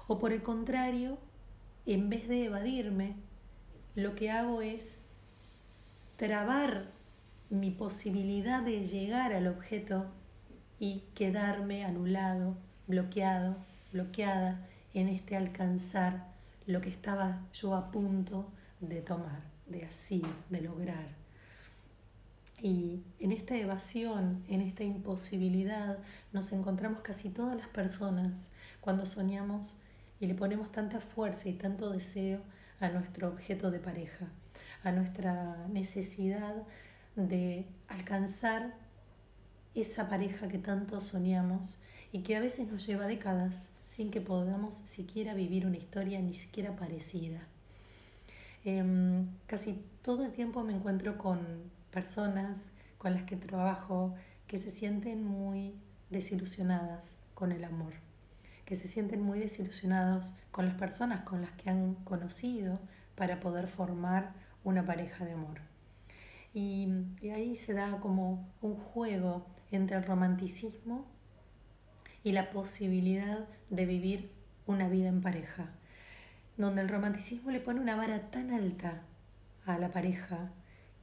o 0.09 0.19
por 0.19 0.33
el 0.33 0.43
contrario, 0.43 1.19
en 1.87 2.11
vez 2.11 2.29
de 2.29 2.45
evadirme, 2.45 3.15
lo 3.95 4.15
que 4.15 4.31
hago 4.31 4.63
es 4.63 5.01
trabar 6.17 6.87
mi 7.51 7.71
posibilidad 7.71 8.63
de 8.63 8.85
llegar 8.85 9.33
al 9.33 9.47
objeto 9.47 10.07
y 10.79 11.03
quedarme 11.15 11.85
anulado, 11.85 12.57
bloqueado, 12.87 13.57
bloqueada 13.93 14.67
en 14.95 15.09
este 15.09 15.37
alcanzar 15.37 16.27
lo 16.67 16.81
que 16.81 16.91
estaba 16.91 17.41
yo 17.53 17.75
a 17.75 17.91
punto 17.91 18.47
de 18.81 19.01
tomar, 19.01 19.43
de 19.73 19.85
así, 19.85 20.23
de 20.51 20.61
lograr. 20.61 21.23
Y 22.61 23.03
en 23.19 23.33
esta 23.33 23.57
evasión, 23.57 24.45
en 24.49 24.61
esta 24.61 24.85
imposibilidad, 24.85 25.99
nos 26.33 26.53
encontramos 26.53 27.01
casi 27.01 27.29
todas 27.29 27.57
las 27.57 27.67
personas 27.67 28.51
cuando 28.81 29.05
soñamos 29.05 29.75
y 30.21 30.27
le 30.27 30.35
ponemos 30.35 30.71
tanta 30.71 31.01
fuerza 31.01 31.49
y 31.49 31.55
tanto 31.55 31.91
deseo 31.91 32.41
a 32.79 32.89
nuestro 32.91 33.29
objeto 33.29 33.73
de 33.73 33.81
pareja, 33.81 34.29
a 34.85 34.93
nuestra 34.93 35.67
necesidad 35.69 36.55
de 37.17 37.67
alcanzar 37.89 38.75
esa 39.75 40.09
pareja 40.09 40.49
que 40.49 40.59
tanto 40.59 41.01
soñamos 41.01 41.79
y 42.13 42.23
que 42.23 42.37
a 42.37 42.41
veces 42.41 42.69
nos 42.69 42.87
lleva 42.87 43.07
décadas 43.07 43.71
sin 43.85 44.11
que 44.11 44.21
podamos 44.21 44.77
siquiera 44.85 45.35
vivir 45.35 45.67
una 45.67 45.79
historia 45.79 46.21
ni 46.21 46.35
siquiera 46.35 46.77
parecida. 46.77 47.49
Em, 48.65 49.27
casi 49.47 49.85
todo 50.03 50.25
el 50.25 50.33
tiempo 50.33 50.63
me 50.63 50.75
encuentro 50.75 51.19
con 51.19 51.41
personas 51.91 52.71
con 52.99 53.13
las 53.13 53.25
que 53.25 53.37
trabajo 53.37 54.15
que 54.47 54.59
se 54.59 54.71
sienten 54.71 55.25
muy 55.25 55.75
desilusionadas 56.11 57.17
con 57.35 57.51
el 57.51 57.65
amor, 57.65 57.95
que 58.65 58.77
se 58.77 58.87
sienten 58.87 59.21
muy 59.21 59.41
desilusionados 59.41 60.35
con 60.53 60.67
las 60.67 60.77
personas 60.77 61.23
con 61.23 61.41
las 61.41 61.51
que 61.53 61.71
han 61.71 61.95
conocido 62.05 62.79
para 63.17 63.41
poder 63.41 63.67
formar 63.67 64.33
una 64.65 64.85
pareja 64.85 65.25
de 65.25 65.33
amor. 65.33 65.61
y 66.55 66.87
ahí 67.35 67.57
se 67.57 67.73
da 67.73 67.99
como 68.01 68.47
un 68.61 68.77
juego 68.77 69.47
entre 69.71 69.97
el 69.97 70.05
romanticismo 70.05 71.07
y 72.25 72.33
la 72.33 72.51
posibilidad 72.51 73.49
de 73.71 73.87
vivir 73.87 74.31
una 74.67 74.89
vida 74.89 75.09
en 75.09 75.23
pareja, 75.23 75.71
donde 76.57 76.83
el 76.83 76.89
romanticismo 76.89 77.51
le 77.51 77.61
pone 77.61 77.81
una 77.81 77.97
vara 77.97 78.31
tan 78.31 78.51
alta 78.53 79.03
a 79.65 79.79
la 79.79 79.91
pareja 79.91 80.51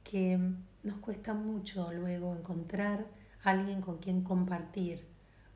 que 0.04 0.38
nos 0.82 0.98
cuesta 0.98 1.34
mucho 1.34 1.92
luego 1.92 2.34
encontrar 2.34 3.06
alguien 3.42 3.80
con 3.80 3.98
quien 3.98 4.22
compartir 4.22 5.06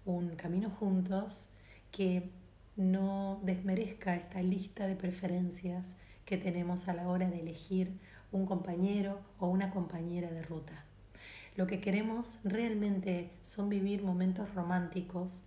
un 0.05 0.37
camino 0.37 0.71
juntos 0.71 1.49
que 1.91 2.31
no 2.77 3.41
desmerezca 3.45 4.17
esta 4.17 4.43
lista 4.43 4.87
de 4.87 4.97
preferencias 4.97 5.95
que 6.25 6.37
tenemos 6.37 6.89
a 6.89 6.95
la 6.95 7.09
hora 7.09 7.29
de 7.29 7.41
elegir 7.41 7.99
un 8.33 8.47
compañero 8.47 9.21
o 9.39 9.47
una 9.49 9.71
compañera 9.71 10.31
de 10.31 10.43
ruta. 10.43 10.85
Lo 11.57 11.67
que 11.67 11.81
queremos 11.81 12.39
realmente 12.43 13.31
son 13.43 13.69
vivir 13.69 14.03
momentos 14.03 14.53
románticos 14.55 15.45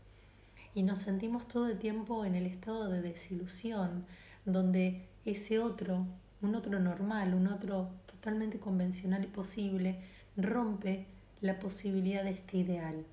y 0.74 0.84
nos 0.84 1.00
sentimos 1.00 1.48
todo 1.48 1.68
el 1.68 1.80
tiempo 1.80 2.24
en 2.24 2.36
el 2.36 2.46
estado 2.46 2.90
de 2.90 3.02
desilusión, 3.02 4.06
donde 4.48 5.06
ese 5.26 5.60
otro, 5.60 6.08
un 6.42 6.56
otro 6.56 6.80
normal, 6.80 7.34
un 7.34 7.48
otro 7.48 7.90
totalmente 8.06 8.60
convencional 8.60 9.26
y 9.26 9.28
posible, 9.28 10.00
rompe 10.38 11.06
la 11.42 11.60
posibilidad 11.60 12.24
de 12.24 12.32
este 12.32 12.58
ideal. 12.58 13.06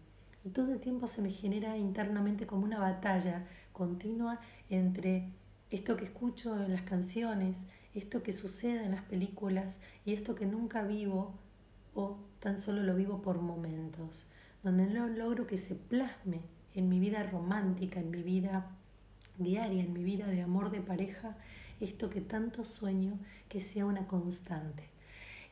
Y 0.44 0.50
todo 0.50 0.72
el 0.72 0.78
tiempo 0.78 1.08
se 1.08 1.22
me 1.22 1.30
genera 1.30 1.76
internamente 1.76 2.46
como 2.46 2.64
una 2.64 2.78
batalla 2.78 3.44
continua 3.72 4.40
entre 4.70 5.32
esto 5.70 5.96
que 5.96 6.04
escucho 6.04 6.62
en 6.62 6.72
las 6.72 6.82
canciones, 6.82 7.66
esto 7.94 8.22
que 8.22 8.32
sucede 8.32 8.84
en 8.84 8.92
las 8.92 9.02
películas 9.02 9.80
y 10.04 10.12
esto 10.12 10.36
que 10.36 10.46
nunca 10.46 10.84
vivo 10.84 11.34
o 11.94 12.18
tan 12.38 12.56
solo 12.56 12.84
lo 12.84 12.94
vivo 12.94 13.22
por 13.22 13.40
momentos, 13.40 14.26
donde 14.62 14.86
no 14.86 15.08
logro 15.08 15.48
que 15.48 15.58
se 15.58 15.74
plasme 15.74 16.42
en 16.74 16.88
mi 16.88 17.00
vida 17.00 17.24
romántica, 17.24 17.98
en 17.98 18.10
mi 18.12 18.22
vida 18.22 18.70
diaria, 19.38 19.82
en 19.82 19.92
mi 19.92 20.02
vida 20.02 20.26
de 20.26 20.42
amor 20.42 20.70
de 20.70 20.80
pareja, 20.80 21.36
esto 21.80 22.10
que 22.10 22.20
tanto 22.20 22.64
sueño 22.64 23.18
que 23.48 23.60
sea 23.60 23.86
una 23.86 24.06
constante. 24.06 24.88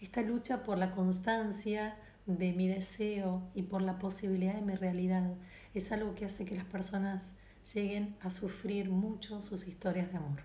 Esta 0.00 0.22
lucha 0.22 0.62
por 0.62 0.78
la 0.78 0.90
constancia 0.90 1.96
de 2.26 2.52
mi 2.52 2.68
deseo 2.68 3.42
y 3.54 3.62
por 3.62 3.82
la 3.82 3.98
posibilidad 3.98 4.54
de 4.54 4.62
mi 4.62 4.74
realidad 4.74 5.34
es 5.74 5.92
algo 5.92 6.14
que 6.14 6.24
hace 6.24 6.44
que 6.44 6.56
las 6.56 6.64
personas 6.64 7.32
lleguen 7.74 8.16
a 8.20 8.30
sufrir 8.30 8.90
mucho 8.90 9.42
sus 9.42 9.66
historias 9.66 10.10
de 10.10 10.18
amor, 10.18 10.42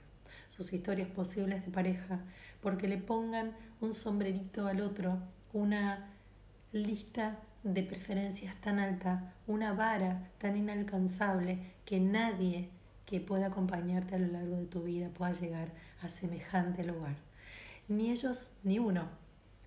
sus 0.49 0.73
historias 0.73 1.09
posibles 1.09 1.65
de 1.65 1.71
pareja, 1.71 2.21
porque 2.61 2.87
le 2.87 2.97
pongan 2.97 3.51
un 3.81 3.93
sombrerito 3.93 4.67
al 4.67 4.81
otro, 4.81 5.19
una 5.53 6.09
lista 6.71 7.39
de 7.63 7.83
preferencias 7.83 8.59
tan 8.61 8.79
alta, 8.79 9.33
una 9.45 9.73
vara 9.73 10.29
tan 10.37 10.57
inalcanzable 10.57 11.73
que 11.85 11.99
nadie 11.99 12.69
que 13.07 13.21
pueda 13.21 13.47
acompañarte 13.47 14.15
a 14.15 14.19
lo 14.19 14.27
largo 14.27 14.57
de 14.57 14.65
tu 14.65 14.83
vida 14.83 15.09
pueda 15.09 15.31
llegar 15.31 15.71
a 16.01 16.09
semejante 16.09 16.83
lugar. 16.83 17.15
Ni 17.87 18.11
ellos 18.11 18.51
ni 18.63 18.79
uno, 18.79 19.05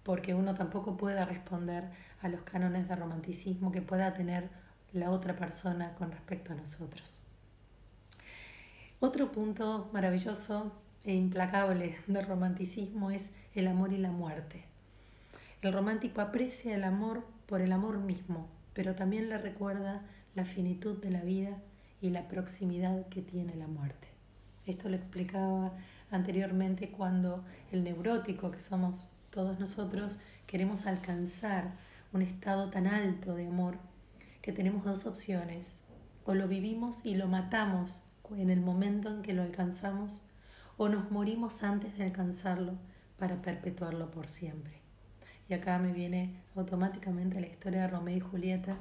porque 0.04 0.34
uno 0.34 0.54
tampoco 0.54 0.98
pueda 0.98 1.24
responder 1.24 1.84
a 2.20 2.28
los 2.28 2.42
cánones 2.42 2.86
de 2.86 2.96
romanticismo 2.96 3.72
que 3.72 3.80
pueda 3.80 4.12
tener 4.12 4.50
la 4.92 5.10
otra 5.10 5.36
persona 5.36 5.94
con 5.94 6.12
respecto 6.12 6.52
a 6.52 6.56
nosotros. 6.56 7.18
Otro 9.00 9.32
punto 9.32 9.88
maravilloso 9.94 10.72
e 11.04 11.14
implacable 11.14 11.96
del 12.06 12.26
romanticismo 12.26 13.10
es 13.10 13.30
el 13.54 13.68
amor 13.68 13.94
y 13.94 13.96
la 13.96 14.10
muerte. 14.10 14.64
El 15.62 15.72
romántico 15.72 16.20
aprecia 16.20 16.74
el 16.74 16.84
amor 16.84 17.24
por 17.46 17.62
el 17.62 17.72
amor 17.72 17.96
mismo, 17.96 18.48
pero 18.74 18.94
también 18.94 19.30
le 19.30 19.38
recuerda 19.38 20.02
la 20.34 20.44
finitud 20.44 20.98
de 20.98 21.10
la 21.10 21.22
vida 21.22 21.56
y 22.00 22.10
la 22.10 22.28
proximidad 22.28 23.06
que 23.08 23.22
tiene 23.22 23.54
la 23.56 23.66
muerte. 23.66 24.08
Esto 24.66 24.88
lo 24.88 24.96
explicaba 24.96 25.72
anteriormente 26.10 26.90
cuando 26.90 27.44
el 27.72 27.84
neurótico, 27.84 28.50
que 28.50 28.60
somos 28.60 29.08
todos 29.30 29.58
nosotros, 29.58 30.18
queremos 30.46 30.86
alcanzar 30.86 31.72
un 32.12 32.22
estado 32.22 32.70
tan 32.70 32.86
alto 32.86 33.34
de 33.34 33.46
amor 33.46 33.78
que 34.42 34.52
tenemos 34.52 34.84
dos 34.84 35.06
opciones. 35.06 35.80
O 36.24 36.34
lo 36.34 36.48
vivimos 36.48 37.06
y 37.06 37.14
lo 37.14 37.26
matamos 37.26 38.00
en 38.36 38.50
el 38.50 38.60
momento 38.60 39.08
en 39.08 39.22
que 39.22 39.32
lo 39.32 39.42
alcanzamos, 39.42 40.22
o 40.76 40.88
nos 40.88 41.10
morimos 41.10 41.62
antes 41.62 41.96
de 41.98 42.04
alcanzarlo 42.04 42.74
para 43.18 43.42
perpetuarlo 43.42 44.10
por 44.10 44.28
siempre. 44.28 44.80
Y 45.48 45.54
acá 45.54 45.78
me 45.78 45.92
viene 45.92 46.36
automáticamente 46.54 47.40
la 47.40 47.48
historia 47.48 47.82
de 47.82 47.88
Romeo 47.88 48.16
y 48.16 48.20
Julieta, 48.20 48.76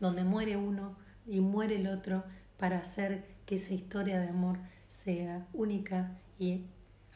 donde 0.00 0.24
muere 0.24 0.56
uno 0.56 0.96
y 1.30 1.40
muere 1.40 1.76
el 1.76 1.86
otro 1.86 2.24
para 2.58 2.78
hacer 2.78 3.24
que 3.46 3.54
esa 3.54 3.72
historia 3.72 4.18
de 4.18 4.28
amor 4.28 4.58
sea 4.88 5.46
única 5.52 6.18
y 6.40 6.64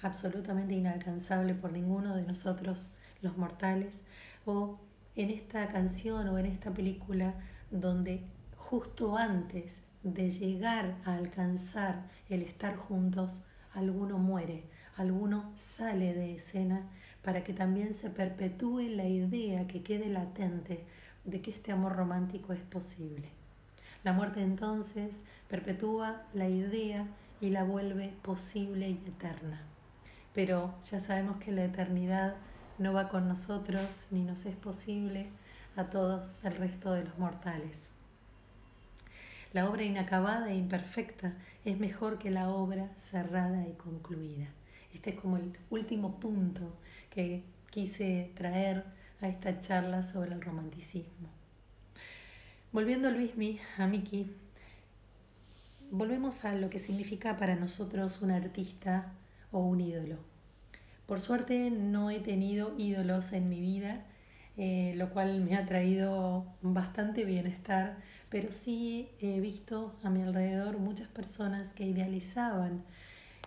absolutamente 0.03 0.75
inalcanzable 0.75 1.55
por 1.55 1.73
ninguno 1.73 2.15
de 2.15 2.23
nosotros 2.25 2.93
los 3.23 3.37
mortales, 3.37 4.03
o 4.47 4.79
en 5.17 5.31
esta 5.31 5.67
canción 5.67 6.29
o 6.29 6.39
en 6.39 6.47
esta 6.47 6.73
película 6.73 7.35
donde 7.73 8.23
justo 8.57 9.17
antes 9.17 9.83
de 10.05 10.31
llegar 10.31 10.97
a 11.05 11.15
alcanzar 11.15 12.09
el 12.29 12.43
estar 12.43 12.77
juntos, 12.77 13.43
alguno 13.73 14.19
muere, 14.19 14.65
alguno 14.97 15.51
sale 15.57 16.15
de 16.15 16.37
escena 16.37 16.89
para 17.23 17.43
que 17.43 17.53
también 17.53 17.95
se 17.95 18.11
perpetúe 18.11 18.83
la 18.91 19.09
idea 19.09 19.67
que 19.67 19.83
quede 19.83 20.09
latente 20.09 20.85
de 21.25 21.41
que 21.41 21.51
este 21.51 21.73
amor 21.73 21.97
romántico 21.97 22.53
es 22.53 22.61
posible. 22.61 23.44
La 24.05 24.13
muerte 24.13 24.43
entonces 24.43 25.23
perpetúa 25.49 26.23
la 26.35 26.47
idea 26.47 27.07
y 27.41 27.49
la 27.49 27.65
vuelve 27.65 28.13
posible 28.21 28.91
y 28.91 29.03
eterna. 29.09 29.63
Pero 30.35 30.75
ya 30.83 31.01
sabemos 31.01 31.39
que 31.39 31.53
la 31.53 31.65
eternidad 31.65 32.35
no 32.79 32.93
va 32.93 33.09
con 33.09 33.27
nosotros 33.29 34.07
ni 34.11 34.23
nos 34.23 34.45
es 34.45 34.57
posible 34.57 35.31
a 35.75 35.85
todos 35.85 36.45
el 36.45 36.55
resto 36.55 36.93
de 36.93 37.05
los 37.05 37.19
mortales. 37.19 37.93
La 39.55 39.71
obra 39.71 39.85
inacabada 39.85 40.51
e 40.51 40.57
imperfecta 40.57 41.33
es 41.65 41.79
mejor 41.79 42.19
que 42.19 42.31
la 42.31 42.51
obra 42.51 42.91
cerrada 42.97 43.67
y 43.67 43.73
concluida. 43.73 44.49
Este 44.93 45.11
es 45.11 45.17
como 45.17 45.39
el 45.39 45.57
último 45.71 46.21
punto 46.21 46.77
que 47.09 47.43
quise 47.71 48.33
traer 48.35 48.85
a 49.23 49.29
esta 49.29 49.61
charla 49.61 50.03
sobre 50.03 50.35
el 50.35 50.43
romanticismo. 50.43 51.44
Volviendo 52.75 53.07
a 53.07 53.13
Luismi, 53.13 53.61
a 53.79 53.87
Miki, 53.87 54.35
volvemos 55.93 56.45
a 56.45 56.57
lo 56.57 56.71
que 56.71 56.81
significa 56.81 57.37
para 57.37 57.55
nosotros 57.55 58.21
un 58.21 58.33
artista 58.33 59.13
o 59.53 59.61
un 59.61 59.81
ídolo. 59.81 60.17
Por 61.07 61.21
suerte 61.21 61.71
no 61.71 62.11
he 62.11 62.19
tenido 62.19 62.75
ídolos 62.77 63.33
en 63.33 63.49
mi 63.49 63.61
vida, 63.61 64.03
eh, 64.57 64.93
lo 64.97 65.11
cual 65.11 65.41
me 65.41 65.55
ha 65.55 65.65
traído 65.67 66.47
bastante 66.63 67.25
bienestar, 67.25 67.99
pero 68.29 68.51
sí 68.51 69.09
he 69.21 69.39
visto 69.39 69.95
a 70.03 70.11
mi 70.11 70.23
alrededor 70.23 70.79
muchas 70.81 71.07
personas 71.07 71.75
que 71.75 71.85
idealizaban 71.85 72.83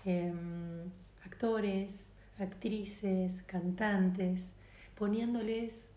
em, 0.06 0.90
actores, 1.26 2.13
actrices, 2.40 3.44
cantantes, 3.44 4.54
poniéndoles 4.96 5.92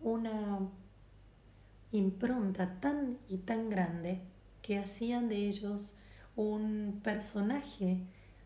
una 0.00 0.60
impronta 1.98 2.80
tan 2.80 3.18
y 3.28 3.38
tan 3.38 3.70
grande 3.70 4.20
que 4.62 4.78
hacían 4.78 5.28
de 5.28 5.46
ellos 5.46 5.96
un 6.36 7.00
personaje 7.02 7.98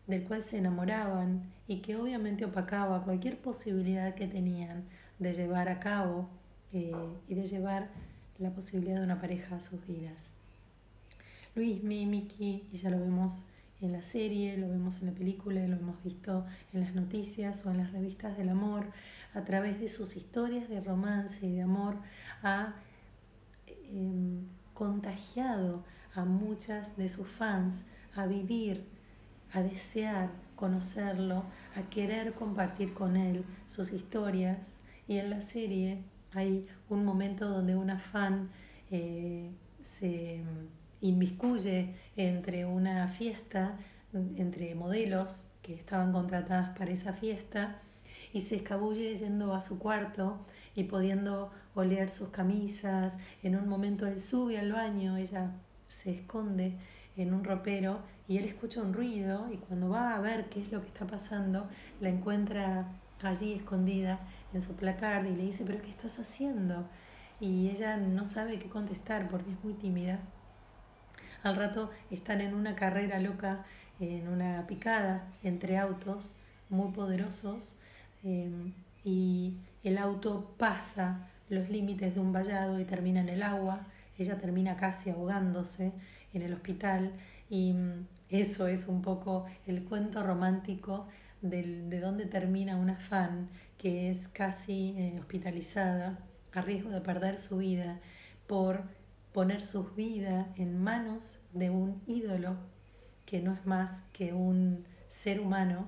del 0.07 0.23
cual 0.23 0.41
se 0.41 0.57
enamoraban 0.57 1.43
y 1.67 1.81
que 1.81 1.95
obviamente 1.95 2.45
opacaba 2.45 3.03
cualquier 3.03 3.37
posibilidad 3.37 4.15
que 4.15 4.27
tenían 4.27 4.83
de 5.17 5.33
llevar 5.33 5.69
a 5.69 5.79
cabo 5.79 6.29
eh, 6.73 6.93
y 7.27 7.35
de 7.35 7.45
llevar 7.45 7.89
la 8.37 8.51
posibilidad 8.51 8.97
de 8.97 9.03
una 9.03 9.19
pareja 9.19 9.55
a 9.55 9.61
sus 9.61 9.85
vidas. 9.85 10.33
Luis, 11.55 11.83
Mi, 11.83 12.05
Miki, 12.05 12.67
y 12.71 12.77
ya 12.77 12.89
lo 12.89 12.99
vemos 12.99 13.43
en 13.81 13.91
la 13.91 14.03
serie, 14.03 14.57
lo 14.57 14.69
vemos 14.69 15.01
en 15.01 15.07
la 15.07 15.13
película, 15.13 15.65
lo 15.67 15.75
hemos 15.75 16.03
visto 16.03 16.45
en 16.73 16.81
las 16.81 16.93
noticias 16.93 17.65
o 17.65 17.71
en 17.71 17.77
las 17.77 17.91
revistas 17.91 18.37
del 18.37 18.49
amor, 18.49 18.85
a 19.33 19.43
través 19.43 19.79
de 19.79 19.87
sus 19.87 20.15
historias 20.15 20.69
de 20.69 20.81
romance 20.81 21.45
y 21.45 21.55
de 21.55 21.61
amor, 21.61 21.97
ha 22.43 22.75
em, 23.89 24.47
contagiado 24.73 25.83
a 26.15 26.25
muchas 26.25 26.95
de 26.97 27.09
sus 27.09 27.27
fans 27.27 27.83
a 28.15 28.25
vivir, 28.25 28.85
a 29.53 29.61
desear 29.61 30.29
conocerlo, 30.55 31.43
a 31.75 31.89
querer 31.89 32.33
compartir 32.33 32.93
con 32.93 33.15
él 33.15 33.45
sus 33.67 33.91
historias. 33.91 34.79
Y 35.07 35.17
en 35.17 35.29
la 35.29 35.41
serie 35.41 36.03
hay 36.33 36.67
un 36.89 37.05
momento 37.05 37.49
donde 37.49 37.75
una 37.75 37.99
fan 37.99 38.49
eh, 38.91 39.51
se 39.81 40.43
inmiscuye 41.01 41.95
entre 42.15 42.65
una 42.65 43.07
fiesta, 43.07 43.77
entre 44.13 44.75
modelos 44.75 45.45
que 45.61 45.73
estaban 45.73 46.11
contratadas 46.11 46.77
para 46.77 46.91
esa 46.91 47.13
fiesta, 47.13 47.77
y 48.33 48.41
se 48.41 48.57
escabulle 48.57 49.15
yendo 49.15 49.53
a 49.53 49.61
su 49.61 49.79
cuarto 49.79 50.45
y 50.75 50.83
pudiendo 50.85 51.51
oler 51.75 52.11
sus 52.11 52.29
camisas. 52.29 53.17
En 53.43 53.55
un 53.55 53.67
momento 53.67 54.07
él 54.07 54.19
sube 54.19 54.57
al 54.57 54.71
baño, 54.71 55.17
ella 55.17 55.51
se 55.87 56.11
esconde 56.11 56.75
en 57.17 57.33
un 57.33 57.43
ropero 57.43 57.99
y 58.27 58.37
él 58.37 58.45
escucha 58.45 58.81
un 58.81 58.93
ruido 58.93 59.49
y 59.51 59.57
cuando 59.57 59.89
va 59.89 60.15
a 60.15 60.21
ver 60.21 60.49
qué 60.49 60.61
es 60.61 60.71
lo 60.71 60.81
que 60.81 60.87
está 60.87 61.05
pasando, 61.05 61.67
la 61.99 62.09
encuentra 62.09 62.87
allí 63.23 63.53
escondida 63.53 64.19
en 64.53 64.61
su 64.61 64.75
placar 64.75 65.25
y 65.25 65.35
le 65.35 65.43
dice, 65.43 65.63
pero 65.65 65.81
¿qué 65.81 65.89
estás 65.89 66.19
haciendo? 66.19 66.87
Y 67.39 67.69
ella 67.69 67.97
no 67.97 68.25
sabe 68.25 68.59
qué 68.59 68.69
contestar 68.69 69.29
porque 69.29 69.51
es 69.51 69.63
muy 69.63 69.73
tímida. 69.73 70.19
Al 71.43 71.55
rato 71.55 71.89
están 72.11 72.41
en 72.41 72.53
una 72.53 72.75
carrera 72.75 73.19
loca, 73.19 73.65
en 73.99 74.27
una 74.27 74.65
picada 74.67 75.27
entre 75.43 75.77
autos 75.77 76.35
muy 76.69 76.91
poderosos 76.91 77.77
em, 78.23 78.73
y 79.03 79.57
el 79.83 79.97
auto 79.97 80.55
pasa 80.57 81.29
los 81.49 81.69
límites 81.69 82.15
de 82.15 82.19
un 82.21 82.33
vallado 82.33 82.79
y 82.79 82.85
termina 82.85 83.21
en 83.21 83.29
el 83.29 83.43
agua. 83.43 83.87
Ella 84.17 84.37
termina 84.37 84.75
casi 84.75 85.09
ahogándose 85.09 85.93
en 86.33 86.41
el 86.41 86.53
hospital 86.53 87.13
y 87.49 87.73
mm, 87.73 88.07
eso 88.29 88.67
es 88.67 88.87
un 88.87 89.01
poco 89.01 89.45
el 89.65 89.83
cuento 89.83 90.23
romántico 90.23 91.07
de 91.41 91.99
dónde 92.01 92.25
termina 92.25 92.75
una 92.75 92.97
fan 92.97 93.49
que 93.77 94.09
es 94.09 94.27
casi 94.27 94.93
eh, 94.97 95.17
hospitalizada 95.19 96.19
a 96.53 96.61
riesgo 96.61 96.89
de 96.89 96.99
perder 96.99 97.39
su 97.39 97.57
vida 97.57 97.99
por 98.45 98.83
poner 99.31 99.63
su 99.63 99.85
vida 99.91 100.47
en 100.57 100.81
manos 100.83 101.39
de 101.53 101.69
un 101.69 102.01
ídolo 102.07 102.57
que 103.25 103.41
no 103.41 103.53
es 103.53 103.65
más 103.65 104.01
que 104.11 104.33
un 104.33 104.85
ser 105.07 105.39
humano 105.39 105.87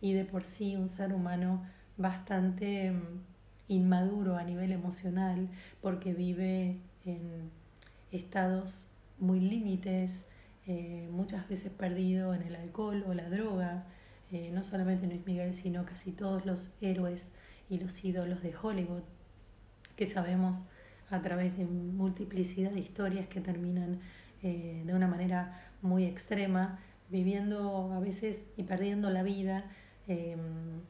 y 0.00 0.14
de 0.14 0.24
por 0.24 0.44
sí 0.44 0.76
un 0.76 0.88
ser 0.88 1.12
humano 1.12 1.62
bastante 2.00 2.90
mm, 2.90 3.20
inmaduro 3.68 4.36
a 4.36 4.42
nivel 4.42 4.72
emocional 4.72 5.48
porque 5.80 6.12
vive 6.12 6.78
en 7.04 7.50
estados 8.10 8.88
muy 9.18 9.40
límites, 9.40 10.24
eh, 10.66 11.08
muchas 11.12 11.48
veces 11.48 11.70
perdido 11.70 12.34
en 12.34 12.42
el 12.42 12.56
alcohol 12.56 13.04
o 13.06 13.14
la 13.14 13.28
droga, 13.28 13.84
eh, 14.32 14.50
no 14.52 14.64
solamente 14.64 15.06
Luis 15.06 15.26
Miguel, 15.26 15.52
sino 15.52 15.84
casi 15.84 16.12
todos 16.12 16.46
los 16.46 16.74
héroes 16.80 17.32
y 17.68 17.78
los 17.78 18.04
ídolos 18.04 18.42
de 18.42 18.54
Hollywood, 18.56 19.02
que 19.96 20.06
sabemos 20.06 20.64
a 21.10 21.20
través 21.20 21.56
de 21.58 21.64
multiplicidad 21.64 22.70
de 22.70 22.80
historias 22.80 23.28
que 23.28 23.40
terminan 23.40 24.00
eh, 24.42 24.82
de 24.86 24.94
una 24.94 25.06
manera 25.06 25.60
muy 25.82 26.04
extrema, 26.04 26.78
viviendo 27.10 27.92
a 27.92 28.00
veces 28.00 28.44
y 28.56 28.62
perdiendo 28.62 29.10
la 29.10 29.22
vida 29.22 29.64
em, 30.06 30.80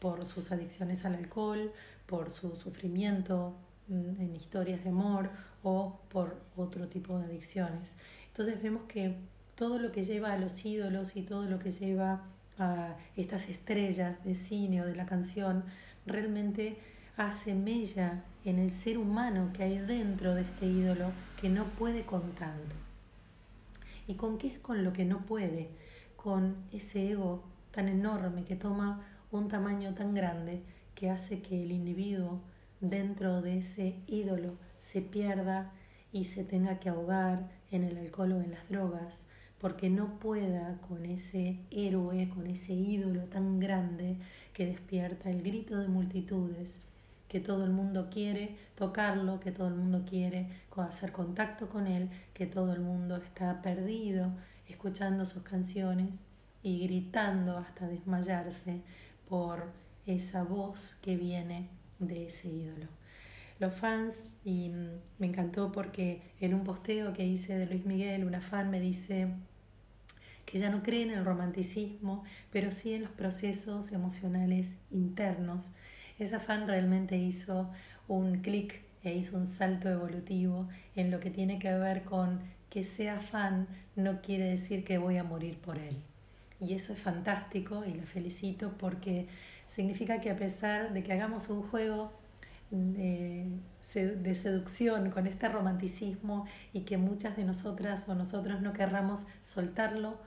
por 0.00 0.24
sus 0.24 0.50
adicciones 0.50 1.04
al 1.04 1.14
alcohol, 1.14 1.72
por 2.06 2.30
su 2.30 2.56
sufrimiento 2.56 3.54
mm, 3.88 4.20
en 4.20 4.34
historias 4.34 4.82
de 4.82 4.90
amor 4.90 5.30
o 5.62 6.00
por 6.08 6.40
otro 6.56 6.88
tipo 6.88 7.18
de 7.18 7.26
adicciones. 7.26 7.96
Entonces 8.28 8.60
vemos 8.62 8.82
que 8.88 9.16
todo 9.54 9.78
lo 9.78 9.92
que 9.92 10.02
lleva 10.02 10.32
a 10.32 10.38
los 10.38 10.64
ídolos 10.64 11.16
y 11.16 11.22
todo 11.22 11.44
lo 11.44 11.58
que 11.58 11.70
lleva 11.70 12.24
a 12.58 12.96
estas 13.16 13.48
estrellas 13.48 14.22
de 14.24 14.34
cine 14.34 14.82
o 14.82 14.86
de 14.86 14.96
la 14.96 15.06
canción 15.06 15.64
realmente 16.06 16.78
hace 17.16 17.54
mella 17.54 18.24
en 18.44 18.58
el 18.58 18.70
ser 18.70 18.96
humano 18.96 19.50
que 19.52 19.64
hay 19.64 19.78
dentro 19.78 20.34
de 20.34 20.42
este 20.42 20.66
ídolo 20.66 21.12
que 21.38 21.48
no 21.50 21.66
puede 21.74 22.04
con 22.04 22.32
tanto. 22.32 22.74
¿Y 24.06 24.14
con 24.14 24.38
qué 24.38 24.48
es 24.48 24.58
con 24.58 24.82
lo 24.82 24.92
que 24.92 25.04
no 25.04 25.20
puede? 25.26 25.68
Con 26.16 26.56
ese 26.72 27.10
ego 27.10 27.44
tan 27.70 27.88
enorme 27.88 28.44
que 28.44 28.56
toma 28.56 29.06
un 29.30 29.48
tamaño 29.48 29.94
tan 29.94 30.14
grande 30.14 30.62
que 30.94 31.10
hace 31.10 31.40
que 31.40 31.62
el 31.62 31.72
individuo 31.72 32.40
dentro 32.80 33.42
de 33.42 33.58
ese 33.58 33.96
ídolo 34.06 34.56
se 34.78 35.02
pierda 35.02 35.72
y 36.12 36.24
se 36.24 36.44
tenga 36.44 36.80
que 36.80 36.88
ahogar 36.88 37.48
en 37.70 37.84
el 37.84 37.98
alcohol 37.98 38.32
o 38.32 38.40
en 38.40 38.50
las 38.50 38.68
drogas, 38.68 39.24
porque 39.60 39.90
no 39.90 40.18
pueda 40.18 40.78
con 40.88 41.04
ese 41.04 41.60
héroe, 41.70 42.28
con 42.30 42.46
ese 42.46 42.72
ídolo 42.72 43.24
tan 43.24 43.60
grande 43.60 44.16
que 44.52 44.66
despierta 44.66 45.30
el 45.30 45.42
grito 45.42 45.78
de 45.78 45.88
multitudes, 45.88 46.80
que 47.28 47.40
todo 47.40 47.64
el 47.64 47.70
mundo 47.70 48.08
quiere 48.10 48.56
tocarlo, 48.74 49.38
que 49.38 49.52
todo 49.52 49.68
el 49.68 49.74
mundo 49.74 50.04
quiere 50.08 50.48
hacer 50.76 51.12
contacto 51.12 51.68
con 51.68 51.86
él, 51.86 52.08
que 52.34 52.46
todo 52.46 52.72
el 52.72 52.80
mundo 52.80 53.16
está 53.16 53.62
perdido 53.62 54.32
escuchando 54.66 55.26
sus 55.26 55.42
canciones 55.42 56.24
y 56.62 56.80
gritando 56.80 57.58
hasta 57.58 57.86
desmayarse 57.86 58.82
por 59.30 59.72
esa 60.04 60.42
voz 60.42 60.98
que 61.00 61.16
viene 61.16 61.70
de 62.00 62.26
ese 62.26 62.48
ídolo. 62.48 62.88
Los 63.60 63.74
fans, 63.74 64.26
y 64.44 64.70
me 65.18 65.26
encantó 65.26 65.70
porque 65.72 66.20
en 66.40 66.52
un 66.52 66.64
posteo 66.64 67.14
que 67.14 67.24
hice 67.24 67.56
de 67.56 67.66
Luis 67.66 67.86
Miguel, 67.86 68.24
una 68.24 68.40
fan 68.40 68.70
me 68.70 68.80
dice, 68.80 69.28
que 70.50 70.58
ya 70.58 70.70
no 70.70 70.82
cree 70.82 71.02
en 71.02 71.12
el 71.12 71.24
romanticismo, 71.24 72.24
pero 72.50 72.72
sí 72.72 72.92
en 72.92 73.02
los 73.02 73.10
procesos 73.10 73.92
emocionales 73.92 74.74
internos. 74.90 75.72
Esa 76.18 76.40
fan 76.40 76.66
realmente 76.66 77.16
hizo 77.16 77.70
un 78.08 78.40
clic 78.40 78.82
e 79.04 79.14
hizo 79.14 79.36
un 79.36 79.46
salto 79.46 79.88
evolutivo 79.88 80.68
en 80.96 81.10
lo 81.10 81.20
que 81.20 81.30
tiene 81.30 81.58
que 81.58 81.72
ver 81.72 82.02
con 82.02 82.40
que 82.68 82.84
sea 82.84 83.20
fan 83.20 83.68
no 83.94 84.20
quiere 84.22 84.44
decir 84.44 84.84
que 84.84 84.98
voy 84.98 85.18
a 85.18 85.24
morir 85.24 85.58
por 85.58 85.78
él. 85.78 85.96
Y 86.60 86.74
eso 86.74 86.92
es 86.92 86.98
fantástico 86.98 87.84
y 87.86 87.94
la 87.94 88.04
felicito 88.04 88.74
porque 88.78 89.28
significa 89.66 90.20
que 90.20 90.30
a 90.30 90.36
pesar 90.36 90.92
de 90.92 91.02
que 91.02 91.12
hagamos 91.12 91.48
un 91.48 91.62
juego 91.62 92.12
de, 92.70 93.46
seducción 94.34 95.10
con 95.10 95.26
este 95.26 95.48
romanticismo 95.48 96.46
y 96.72 96.82
que 96.82 96.96
muchas 96.96 97.36
de 97.36 97.44
nosotras 97.44 98.08
o 98.08 98.14
nosotros 98.14 98.60
no 98.60 98.72
querramos 98.72 99.26
soltarlo, 99.42 100.18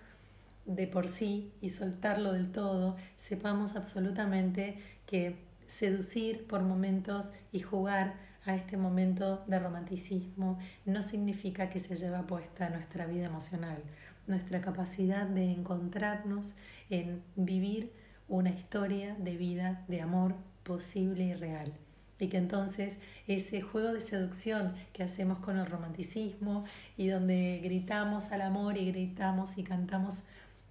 de 0.66 0.88
por 0.88 1.10
sí 1.10 1.52
y 1.62 1.70
soltarlo 1.70 2.32
del 2.32 2.52
todo, 2.52 2.96
sepamos 3.18 3.76
absolutamente 3.76 4.78
que 5.06 5.36
seducir 5.68 6.48
por 6.48 6.62
momentos 6.62 7.32
y 7.52 7.60
jugar 7.60 8.16
a 8.46 8.56
este 8.56 8.78
momento 8.78 9.44
de 9.48 9.60
romanticismo 9.60 10.60
no 10.86 11.02
significa 11.02 11.70
que 11.70 11.80
se 11.80 11.96
lleva 11.96 12.28
puesta 12.28 12.70
nuestra 12.70 13.06
vida 13.06 13.26
emocional, 13.26 13.82
nuestra 14.28 14.62
capacidad 14.62 15.28
de 15.28 15.52
encontrarnos 15.52 16.54
en 16.90 17.22
vivir 17.36 17.92
una 18.28 18.50
historia 18.50 19.16
de 19.16 19.38
vida, 19.38 19.84
de 19.88 20.02
amor 20.02 20.36
posible 20.64 21.26
y 21.26 21.34
real. 21.34 21.74
Y 22.20 22.30
que 22.30 22.38
entonces 22.38 23.00
ese 23.28 23.62
juego 23.62 23.94
de 23.94 24.02
seducción 24.02 24.76
que 24.94 25.04
hacemos 25.04 25.40
con 25.40 25.58
el 25.58 25.66
romanticismo 25.66 26.64
y 26.96 27.08
donde 27.08 27.60
gritamos 27.64 28.32
al 28.32 28.42
amor 28.42 28.78
y 28.78 28.92
gritamos 28.92 29.58
y 29.58 29.64
cantamos 29.64 30.20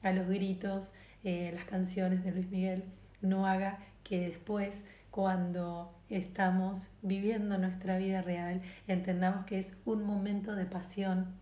a 0.03 0.13
los 0.13 0.27
gritos 0.29 0.93
eh, 1.25 1.53
las 1.55 1.65
canciones 1.65 2.25
de 2.25 2.33
Luis 2.33 2.51
Miguel, 2.51 2.85
no 3.21 3.47
haga 3.47 3.79
que 4.03 4.29
después, 4.29 4.83
cuando 5.13 5.95
estamos 6.09 6.91
viviendo 7.03 7.59
nuestra 7.59 7.97
vida 7.97 8.23
real, 8.23 8.61
entendamos 8.89 9.47
que 9.47 9.59
es 9.59 9.75
un 9.85 10.05
momento 10.05 10.57
de 10.57 10.65
pasión 10.67 11.42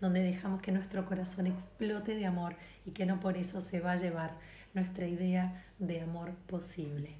donde 0.00 0.22
dejamos 0.22 0.62
que 0.62 0.72
nuestro 0.72 1.04
corazón 1.06 1.46
explote 1.46 2.14
de 2.14 2.26
amor 2.26 2.56
y 2.84 2.92
que 2.92 3.06
no 3.06 3.20
por 3.20 3.36
eso 3.36 3.60
se 3.60 3.80
va 3.80 3.92
a 3.92 3.96
llevar 3.96 4.36
nuestra 4.74 5.06
idea 5.06 5.64
de 5.78 6.00
amor 6.00 6.34
posible. 6.46 7.10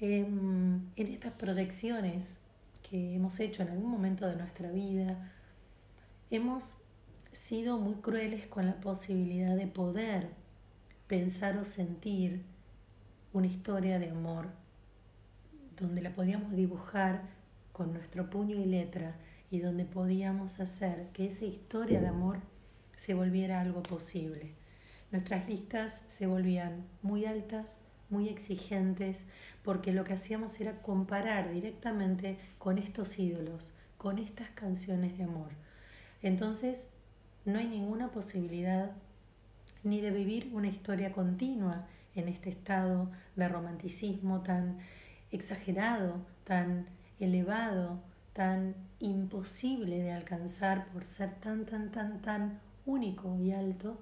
Em, 0.00 0.80
en 0.96 1.06
estas 1.06 1.32
proyecciones 1.32 2.38
que 2.88 3.14
hemos 3.14 3.38
hecho 3.38 3.62
en 3.62 3.68
algún 3.68 3.90
momento 3.90 4.26
de 4.26 4.36
nuestra 4.36 4.70
vida, 4.70 5.30
hemos 6.30 6.76
sido 7.32 7.78
muy 7.78 7.94
crueles 7.96 8.46
con 8.46 8.66
la 8.66 8.80
posibilidad 8.80 9.56
de 9.56 9.66
poder 9.66 10.30
pensar 11.06 11.56
o 11.58 11.64
sentir 11.64 12.42
una 13.32 13.46
historia 13.46 13.98
de 13.98 14.10
amor 14.10 14.48
donde 15.78 16.02
la 16.02 16.14
podíamos 16.14 16.52
dibujar 16.52 17.22
con 17.72 17.92
nuestro 17.92 18.28
puño 18.28 18.56
y 18.56 18.64
letra 18.64 19.14
y 19.50 19.58
donde 19.58 19.84
podíamos 19.84 20.60
hacer 20.60 21.08
que 21.12 21.26
esa 21.26 21.44
historia 21.44 22.00
de 22.00 22.08
amor 22.08 22.38
se 22.94 23.14
volviera 23.14 23.60
algo 23.60 23.82
posible. 23.82 24.54
Nuestras 25.10 25.48
listas 25.48 26.02
se 26.06 26.26
volvían 26.26 26.84
muy 27.02 27.24
altas, 27.24 27.80
muy 28.10 28.28
exigentes, 28.28 29.26
porque 29.64 29.92
lo 29.92 30.04
que 30.04 30.14
hacíamos 30.14 30.60
era 30.60 30.80
comparar 30.82 31.52
directamente 31.52 32.38
con 32.58 32.78
estos 32.78 33.18
ídolos, 33.18 33.72
con 33.98 34.18
estas 34.18 34.50
canciones 34.50 35.18
de 35.18 35.24
amor. 35.24 35.50
Entonces 36.22 36.86
no 37.44 37.58
hay 37.58 37.66
ninguna 37.66 38.10
posibilidad 38.12 38.92
ni 39.82 40.00
de 40.00 40.10
vivir 40.10 40.50
una 40.52 40.68
historia 40.68 41.12
continua 41.12 41.86
en 42.14 42.28
este 42.28 42.50
estado 42.50 43.10
de 43.36 43.48
romanticismo 43.48 44.42
tan 44.42 44.78
exagerado, 45.30 46.20
tan 46.44 46.86
elevado, 47.18 48.02
tan 48.32 48.74
imposible 48.98 49.98
de 49.98 50.12
alcanzar 50.12 50.86
por 50.88 51.06
ser 51.06 51.34
tan, 51.40 51.66
tan, 51.66 51.90
tan, 51.90 52.22
tan 52.22 52.60
único 52.86 53.36
y 53.38 53.52
alto, 53.52 53.98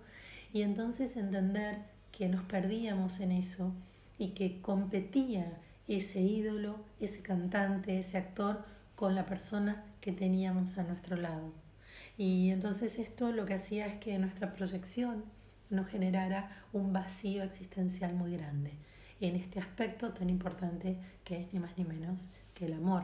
y 0.53 0.63
entonces 0.63 1.17
entender 1.17 1.79
que 2.13 2.29
nos 2.29 2.43
perdíamos 2.45 3.21
en 3.21 3.33
eso 3.33 3.73
y 4.19 4.31
que 4.31 4.61
competía 4.61 5.59
ese 5.87 6.21
ídolo, 6.21 6.77
ese 7.01 7.23
cantante, 7.23 7.99
ese 7.99 8.19
actor 8.19 8.65
con 8.97 9.15
la 9.15 9.27
persona 9.27 9.85
que 10.01 10.13
teníamos 10.13 10.79
a 10.79 10.85
nuestro 10.85 11.17
lado. 11.17 11.53
Y 12.17 12.51
entonces 12.51 12.99
esto 12.99 13.31
lo 13.31 13.47
que 13.47 13.55
hacía 13.55 13.87
es 13.87 14.01
que 14.01 14.19
nuestra 14.19 14.53
proyección 14.53 15.25
nos 15.71 15.89
generara 15.89 16.65
un 16.73 16.93
vacío 16.93 17.43
existencial 17.43 18.15
muy 18.15 18.37
grande. 18.37 18.73
en 19.21 19.35
este 19.35 19.59
aspecto 19.59 20.13
tan 20.13 20.31
importante 20.31 20.97
que 21.25 21.41
es 21.41 21.53
ni 21.53 21.59
más 21.59 21.77
ni 21.77 21.85
menos 21.85 22.29
que 22.55 22.67
el 22.67 22.75
amor, 22.75 23.03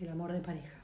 el 0.00 0.08
amor 0.08 0.32
de 0.32 0.40
pareja. 0.40 0.80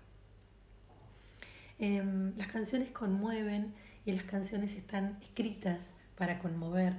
Em, 1.78 2.36
las 2.36 2.48
canciones 2.48 2.90
conmueven 2.90 3.74
y 4.04 4.12
las 4.12 4.24
canciones 4.24 4.74
están 4.74 5.18
escritas 5.22 5.94
para 6.16 6.38
conmover 6.38 6.94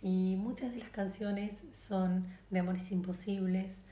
y 0.00 0.36
muchas 0.36 0.72
de 0.72 0.78
las 0.78 0.90
canciones 0.90 1.62
son 1.70 2.26
de 2.50 2.58
amores 2.60 2.90
imposibles, 2.92 3.84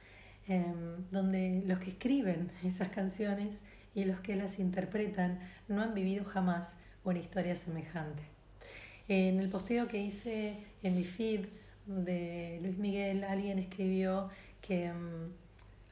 em, 0.48 1.08
donde 1.10 1.62
los 1.66 1.78
que 1.78 1.90
escriben 1.90 2.50
esas 2.64 2.88
canciones 2.88 3.60
y 3.94 4.04
los 4.04 4.20
que 4.20 4.36
las 4.36 4.58
interpretan 4.58 5.38
no 5.68 5.82
han 5.82 5.94
vivido 5.94 6.24
jamás 6.24 6.74
una 7.04 7.18
historia 7.18 7.54
semejante. 7.54 8.22
En 9.08 9.40
el 9.40 9.48
posteo 9.48 9.88
que 9.88 9.98
hice 9.98 10.56
en 10.82 10.96
mi 10.96 11.04
feed 11.04 11.46
de 11.86 12.60
Luis 12.62 12.78
Miguel, 12.78 13.24
alguien 13.24 13.58
escribió 13.58 14.30
que 14.60 14.86
em, 14.86 15.32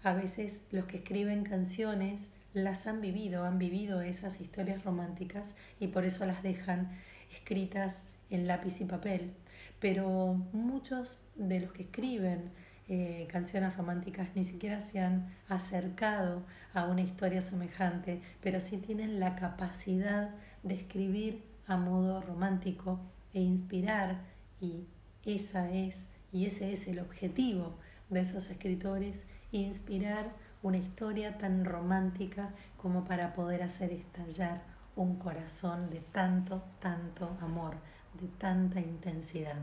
a 0.08 0.14
veces 0.14 0.62
los 0.70 0.86
que 0.86 0.98
escriben 0.98 1.44
canciones 1.44 2.30
las 2.54 2.86
han 2.86 3.02
vivido, 3.02 3.44
han 3.44 3.58
vivido 3.58 4.00
esas 4.00 4.40
historias 4.40 4.82
románticas 4.82 5.54
y 5.78 5.88
por 5.88 6.06
eso 6.06 6.24
las 6.24 6.42
dejan 6.42 6.90
escritas 7.30 8.04
en 8.30 8.46
lápiz 8.46 8.80
y 8.80 8.86
papel. 8.86 9.34
Pero 9.80 10.34
muchos 10.52 11.18
de 11.36 11.60
los 11.60 11.72
que 11.72 11.82
escriben 11.82 12.50
eh, 12.88 13.28
canciones 13.30 13.76
románticas 13.76 14.28
ni 14.34 14.44
siquiera 14.44 14.80
se 14.80 15.00
han 15.00 15.30
acercado 15.46 16.42
a 16.72 16.86
una 16.86 17.02
historia 17.02 17.42
semejante, 17.42 18.22
pero 18.40 18.62
sí 18.62 18.78
tienen 18.78 19.20
la 19.20 19.36
capacidad 19.36 20.30
de 20.62 20.74
escribir 20.74 21.42
a 21.66 21.76
modo 21.76 22.22
romántico 22.22 22.98
e 23.34 23.42
inspirar 23.42 24.22
y 24.58 24.86
esa 25.26 25.70
es 25.70 26.08
y 26.32 26.46
ese 26.46 26.72
es 26.72 26.88
el 26.88 26.98
objetivo 26.98 27.78
de 28.08 28.20
esos 28.20 28.50
escritores, 28.50 29.24
inspirar 29.52 30.32
una 30.62 30.78
historia 30.78 31.38
tan 31.38 31.64
romántica 31.64 32.50
como 32.76 33.04
para 33.04 33.32
poder 33.34 33.62
hacer 33.62 33.92
estallar 33.92 34.62
un 34.96 35.16
corazón 35.16 35.90
de 35.90 36.00
tanto, 36.00 36.62
tanto 36.80 37.36
amor, 37.40 37.76
de 38.20 38.26
tanta 38.38 38.80
intensidad. 38.80 39.62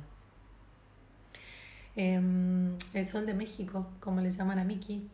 Em, 1.95 2.77
el 2.93 3.05
Sol 3.05 3.25
de 3.25 3.33
México, 3.33 3.87
como 3.99 4.21
le 4.21 4.29
llaman 4.29 4.59
a 4.59 4.63
Miki, 4.63 5.09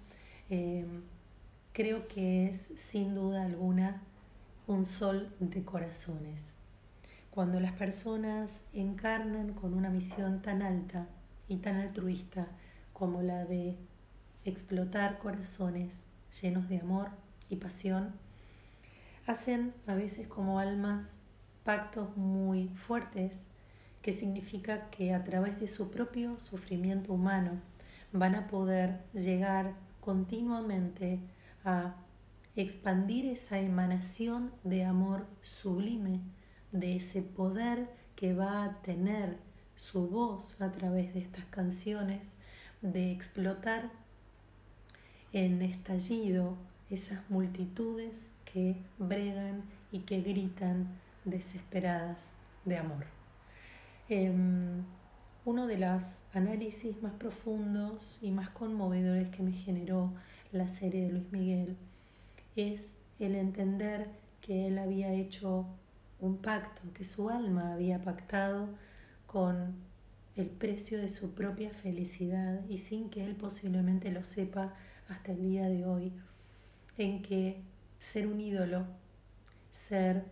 em, 0.50 1.04
creo 1.74 2.08
que 2.08 2.48
es 2.48 2.58
sin 2.76 3.14
duda 3.16 3.44
alguna 3.44 4.02
un 4.68 4.86
sol 4.86 5.34
de 5.40 5.64
corazones. 5.64 6.54
Cuando 7.30 7.60
las 7.60 7.74
personas 7.74 8.64
encarnan 8.74 9.54
con 9.54 9.74
una 9.74 9.90
misión 9.90 10.42
tan 10.42 10.62
alta 10.62 11.08
y 11.48 11.58
tan 11.58 11.78
altruista 11.78 12.48
como 12.94 13.22
la 13.22 13.46
de 13.46 13.78
explotar 14.45 15.19
corazones 15.19 16.06
llenos 16.41 16.69
de 16.69 16.80
amor 16.80 17.10
y 17.49 17.58
pasión, 17.58 18.13
hacen 19.27 19.73
a 19.88 19.95
veces 19.95 20.27
como 20.27 20.60
almas 20.60 21.17
pactos 21.63 22.15
muy 22.17 22.69
fuertes, 22.69 23.47
que 24.01 24.13
significa 24.13 24.89
que 24.89 25.13
a 25.13 25.23
través 25.23 25.60
de 25.60 25.67
su 25.67 25.91
propio 25.91 26.39
sufrimiento 26.39 27.13
humano 27.13 27.62
van 28.12 28.36
a 28.36 28.47
poder 28.47 28.99
llegar 29.13 29.75
continuamente 29.99 31.19
a 31.63 31.95
expandir 32.56 33.27
esa 33.27 33.60
emanación 33.60 34.51
de 34.63 34.84
amor 34.84 35.27
sublime, 35.41 36.21
de 36.71 36.95
ese 36.95 37.21
poder 37.21 37.89
que 38.15 38.34
va 38.34 38.63
a 38.63 38.82
tener 38.82 39.38
su 39.75 40.08
voz 40.08 40.60
a 40.62 40.71
través 40.71 41.13
de 41.13 41.21
estas 41.21 41.45
canciones, 41.45 42.38
de 42.82 43.12
explotar 43.12 43.89
en 45.34 45.62
estallido 45.62 46.58
esas 46.89 47.30
multitudes 47.30 48.28
que 48.46 48.76
bregan 48.98 49.63
y 49.91 50.00
que 50.00 50.22
gritan 50.22 50.88
desesperadas 51.26 52.32
de 52.65 52.78
amor. 52.78 53.06
Em, 54.10 54.84
uno 55.46 55.67
de 55.67 55.78
los 55.78 56.22
análisis 56.34 57.02
más 57.02 57.13
profundos 57.13 58.20
y 58.22 58.32
más 58.32 58.50
conmovedores 58.50 59.30
que 59.30 59.41
me 59.41 59.54
generó 59.54 60.12
la 60.52 60.67
serie 60.67 61.06
de 61.06 61.12
Luis 61.13 61.32
Miguel 61.32 61.78
es 62.56 62.98
el 63.20 63.36
entender 63.36 64.10
que 64.41 64.67
él 64.67 64.78
había 64.78 65.13
hecho 65.13 65.65
un 66.20 66.38
pacto, 66.38 66.82
que 66.94 67.06
su 67.06 67.30
alma 67.30 67.74
había 67.74 68.04
pactado 68.04 68.67
con 69.28 69.76
el 70.36 70.48
precio 70.48 71.00
de 71.00 71.10
su 71.10 71.32
propia 71.32 71.72
felicidad 71.72 72.62
y 72.70 72.80
sin 72.80 73.10
que 73.10 73.26
él 73.26 73.36
posiblemente 73.36 74.12
lo 74.12 74.24
sepa 74.24 74.74
hasta 75.12 75.34
el 75.34 75.41
día 75.41 75.67
de 75.67 75.86
hoy, 75.86 76.13
en 76.97 77.21
que 77.21 77.62
ser 78.00 78.28
un 78.28 78.39
ídolo, 78.39 78.86
ser 79.69 80.26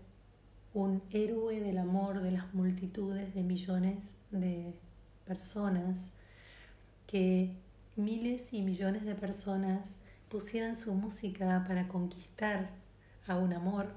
un 0.73 1.01
héroe 1.11 1.59
del 1.59 1.77
amor 1.77 2.21
de 2.21 2.31
las 2.31 2.53
multitudes 2.53 3.33
de 3.35 3.43
millones 3.43 4.13
de 4.31 4.73
personas, 5.25 6.11
que 7.07 7.55
miles 7.95 8.53
y 8.53 8.61
millones 8.61 9.03
de 9.03 9.15
personas 9.15 9.97
pusieran 10.29 10.75
su 10.75 10.93
música 10.93 11.65
para 11.67 11.87
conquistar 11.87 12.69
a 13.27 13.37
un 13.37 13.53
amor, 13.53 13.93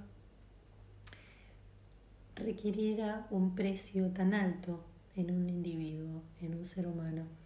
requiriera 2.35 3.27
un 3.31 3.55
precio 3.55 4.11
tan 4.11 4.35
alto 4.35 4.85
en 5.15 5.31
un 5.31 5.49
individuo, 5.49 6.23
en 6.41 6.55
un 6.55 6.65
ser 6.65 6.87
humano. 6.89 7.42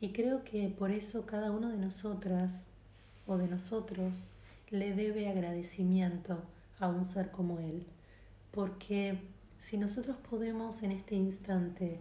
Y 0.00 0.12
creo 0.12 0.44
que 0.44 0.68
por 0.68 0.90
eso 0.90 1.26
cada 1.26 1.50
uno 1.50 1.70
de 1.70 1.76
nosotras 1.76 2.64
o 3.26 3.36
de 3.36 3.48
nosotros 3.48 4.30
le 4.70 4.94
debe 4.94 5.28
agradecimiento 5.28 6.42
a 6.78 6.88
un 6.88 7.04
ser 7.04 7.30
como 7.30 7.58
Él. 7.58 7.84
Porque 8.52 9.18
si 9.58 9.76
nosotros 9.76 10.16
podemos 10.30 10.82
en 10.82 10.92
este 10.92 11.16
instante 11.16 12.00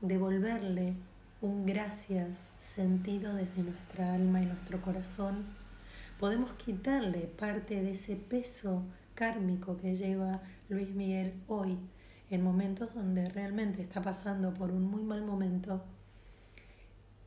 devolverle 0.00 0.94
un 1.40 1.66
gracias 1.66 2.50
sentido 2.58 3.34
desde 3.34 3.62
nuestra 3.62 4.14
alma 4.14 4.42
y 4.42 4.46
nuestro 4.46 4.80
corazón, 4.80 5.44
podemos 6.18 6.52
quitarle 6.52 7.20
parte 7.20 7.82
de 7.82 7.92
ese 7.92 8.16
peso 8.16 8.82
kármico 9.14 9.76
que 9.76 9.94
lleva 9.94 10.40
Luis 10.68 10.88
Miguel 10.94 11.34
hoy 11.46 11.78
en 12.30 12.42
momentos 12.42 12.94
donde 12.94 13.28
realmente 13.28 13.82
está 13.82 14.02
pasando 14.02 14.52
por 14.52 14.70
un 14.70 14.82
muy 14.82 15.02
mal 15.02 15.24
momento, 15.24 15.82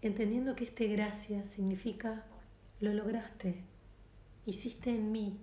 entendiendo 0.01 0.55
que 0.55 0.65
este 0.65 0.87
gracias 0.87 1.47
significa 1.47 2.25
lo 2.79 2.93
lograste. 2.93 3.63
Hiciste 4.45 4.89
en 4.89 5.11
mí, 5.11 5.37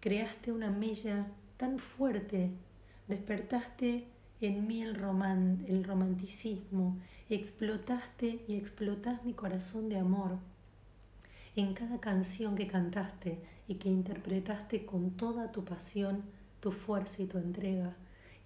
creaste 0.00 0.52
una 0.52 0.70
mella 0.70 1.26
tan 1.58 1.78
fuerte, 1.78 2.50
despertaste 3.08 4.08
en 4.40 4.66
mí 4.66 4.82
el, 4.82 4.96
el 5.68 5.84
romanticismo, 5.84 6.98
explotaste 7.28 8.44
y 8.48 8.56
explotás 8.56 9.24
mi 9.24 9.34
corazón 9.34 9.88
de 9.88 9.98
amor. 9.98 10.38
En 11.54 11.74
cada 11.74 12.00
canción 12.00 12.56
que 12.56 12.66
cantaste 12.66 13.38
y 13.68 13.74
que 13.74 13.90
interpretaste 13.90 14.86
con 14.86 15.10
toda 15.12 15.52
tu 15.52 15.64
pasión, 15.64 16.22
tu 16.60 16.72
fuerza 16.72 17.22
y 17.22 17.26
tu 17.26 17.38
entrega, 17.38 17.94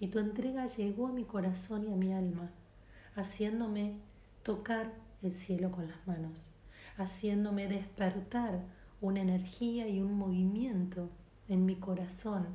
y 0.00 0.09
tu 0.09 0.18
entrega 0.18 0.66
llegó 0.66 1.06
a 1.06 1.12
mi 1.12 1.24
corazón 1.24 1.87
y 1.88 1.92
a 1.92 1.96
mi 1.96 2.12
alma, 2.12 2.50
haciéndome 3.14 3.94
tocar 4.42 5.05
el 5.22 5.33
cielo 5.33 5.70
con 5.70 5.88
las 5.88 6.07
manos 6.07 6.52
haciéndome 6.96 7.68
despertar 7.68 8.62
una 9.00 9.20
energía 9.20 9.88
y 9.88 10.00
un 10.00 10.14
movimiento 10.14 11.11
en 11.48 11.66
mi 11.66 11.76
corazón 11.76 12.46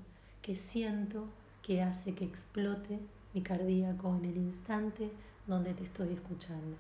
que 0.42 0.56
siento 0.56 1.28
que 1.62 1.82
hace 1.82 2.16
que 2.16 2.26
explote 2.26 3.00
mi 3.34 3.42
cardíaco 3.42 4.16
en 4.18 4.26
el 4.26 4.38
instante 4.38 5.12
donde 5.46 5.74
te 5.74 5.84
estoy 5.84 6.14
escuchando. 6.14 6.78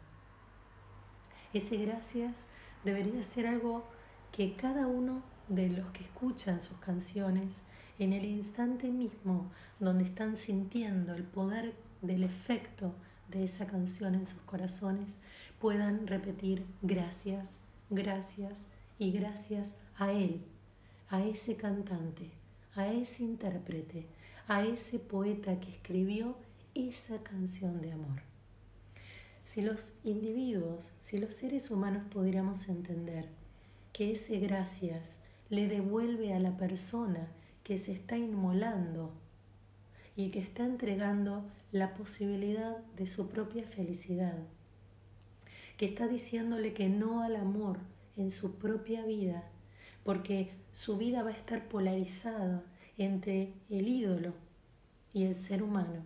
Ese 1.53 1.77
gracias 1.77 2.47
debería 2.83 3.21
ser 3.21 3.47
algo 3.47 3.83
que 4.31 4.55
cada 4.55 4.87
uno 4.87 5.21
de 5.47 5.69
los 5.69 5.91
que 5.91 6.03
escuchan 6.03 6.59
sus 6.59 6.77
canciones 6.77 7.61
en 7.99 8.13
el 8.13 8.25
instante 8.25 8.89
mismo 8.89 9.51
donde 9.79 10.05
están 10.05 10.35
sintiendo 10.35 11.13
el 11.13 11.23
poder 11.23 11.75
del 12.01 12.23
efecto 12.23 12.95
de 13.29 13.43
esa 13.43 13.67
canción 13.67 14.15
en 14.15 14.25
sus 14.25 14.41
corazones 14.41 15.17
puedan 15.61 16.07
repetir 16.07 16.65
gracias, 16.81 17.59
gracias 17.91 18.65
y 18.97 19.11
gracias 19.11 19.75
a 19.95 20.11
Él, 20.11 20.41
a 21.07 21.23
ese 21.23 21.55
cantante, 21.55 22.31
a 22.73 22.87
ese 22.87 23.23
intérprete, 23.23 24.07
a 24.47 24.65
ese 24.65 24.97
poeta 24.97 25.59
que 25.59 25.69
escribió 25.69 26.35
esa 26.73 27.21
canción 27.21 27.79
de 27.79 27.91
amor. 27.91 28.23
Si 29.43 29.61
los 29.61 29.93
individuos, 30.03 30.93
si 30.99 31.19
los 31.19 31.35
seres 31.35 31.69
humanos 31.69 32.03
pudiéramos 32.09 32.67
entender 32.67 33.29
que 33.93 34.13
ese 34.13 34.39
gracias 34.39 35.17
le 35.51 35.67
devuelve 35.67 36.33
a 36.33 36.39
la 36.39 36.57
persona 36.57 37.27
que 37.63 37.77
se 37.77 37.91
está 37.91 38.17
inmolando 38.17 39.11
y 40.15 40.31
que 40.31 40.39
está 40.39 40.63
entregando 40.63 41.45
la 41.71 41.93
posibilidad 41.93 42.77
de 42.97 43.05
su 43.05 43.27
propia 43.27 43.63
felicidad, 43.63 44.37
que 45.81 45.87
está 45.87 46.07
diciéndole 46.07 46.73
que 46.73 46.89
no 46.89 47.23
al 47.23 47.35
amor 47.35 47.79
en 48.15 48.29
su 48.29 48.59
propia 48.59 49.03
vida, 49.03 49.49
porque 50.03 50.51
su 50.73 50.95
vida 50.95 51.23
va 51.23 51.31
a 51.31 51.33
estar 51.33 51.67
polarizada 51.69 52.63
entre 52.99 53.55
el 53.67 53.87
ídolo 53.87 54.35
y 55.11 55.23
el 55.23 55.33
ser 55.33 55.63
humano. 55.63 56.03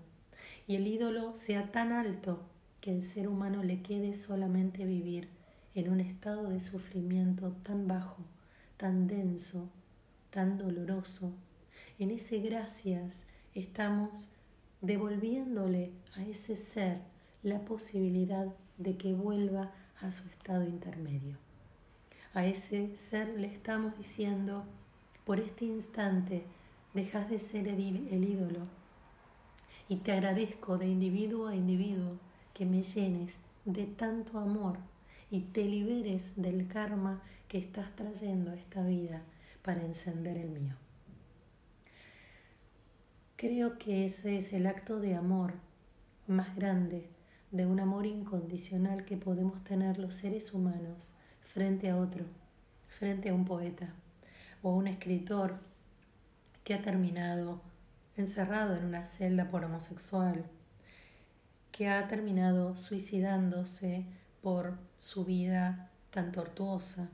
Y 0.66 0.78
el 0.78 0.88
ídolo 0.88 1.36
sea 1.36 1.74
tan 1.74 1.92
alto 1.92 2.48
que 2.80 2.96
el 2.96 3.04
ser 3.04 3.28
humano 3.28 3.64
le 3.64 3.82
quede 3.82 4.14
solamente 4.14 4.86
vivir 4.86 5.28
en 5.74 5.92
un 5.92 6.00
estado 6.00 6.52
de 6.52 6.62
sufrimiento 6.62 7.52
tan 7.64 7.86
bajo, 7.86 8.24
tan 8.78 9.08
denso, 9.08 9.70
tan 10.30 10.58
doloroso. 10.58 11.34
En 12.00 12.12
ese 12.12 12.40
gracias 12.40 13.26
estamos 13.54 14.32
devolviéndole 14.80 15.92
a 16.16 16.24
ese 16.24 16.56
ser 16.56 17.02
la 17.44 17.60
posibilidad 17.66 18.56
de 18.78 18.98
que 18.98 19.14
vuelva 19.14 19.72
a 20.02 20.12
su 20.12 20.28
estado 20.30 20.64
intermedio. 20.64 21.38
A 22.34 22.46
ese 22.46 22.96
ser 22.98 23.30
le 23.40 23.48
estamos 23.48 23.98
diciendo, 23.98 24.66
por 25.26 25.40
este 25.40 25.66
instante 25.66 26.44
dejas 26.94 27.30
de 27.30 27.40
ser 27.40 27.68
el, 27.68 27.80
ídolo 27.80 28.62
y 29.90 29.98
te 29.98 30.12
agradezco 30.12 30.78
de 30.78 30.88
individuo 30.88 31.48
a 31.48 31.56
individuo 31.56 32.18
que 32.54 32.66
me 32.66 32.84
llenes 32.84 33.40
de 33.66 33.86
tanto 33.86 34.40
amor 34.40 34.78
y 35.32 35.42
te 35.42 35.64
liberes 35.64 36.34
del 36.36 36.68
karma 36.68 37.22
que 37.48 37.58
estás 37.58 37.94
trayendo 37.96 38.52
a 38.52 38.56
esta 38.56 38.84
vida 38.84 39.22
para 39.64 39.82
encender 39.82 40.38
el 40.38 40.50
mío. 40.50 40.76
Creo 43.36 43.78
que 43.78 44.06
ese 44.06 44.38
es 44.38 44.54
el 44.54 44.68
acto 44.68 45.00
de 45.00 45.16
amor 45.16 45.54
más 46.28 46.56
grande, 46.56 47.10
de 47.56 47.66
un 47.66 47.80
amor 47.80 48.06
incondicional 48.06 49.06
que 49.06 49.16
podemos 49.16 49.64
tener 49.64 49.98
los 49.98 50.14
seres 50.14 50.54
humanos 50.54 51.14
frente 51.40 51.90
a 51.90 51.96
otro, 51.96 52.26
frente 52.90 53.30
a 53.30 53.34
un 53.34 53.46
poeta 53.46 53.94
o 54.62 54.72
un 54.72 54.88
escritor 54.88 55.58
que 56.66 56.74
ha 56.74 56.82
terminado 56.82 57.62
encerrado 58.18 58.76
en 58.76 58.84
una 58.84 59.06
celda 59.06 59.50
por 59.50 59.64
homosexual, 59.64 60.44
que 61.72 61.88
ha 61.88 62.10
terminado 62.10 62.76
suicidándose 62.76 64.06
por 64.42 64.78
su 65.00 65.24
vida 65.24 65.90
tan 66.12 66.34
tortuosa, 66.34 67.08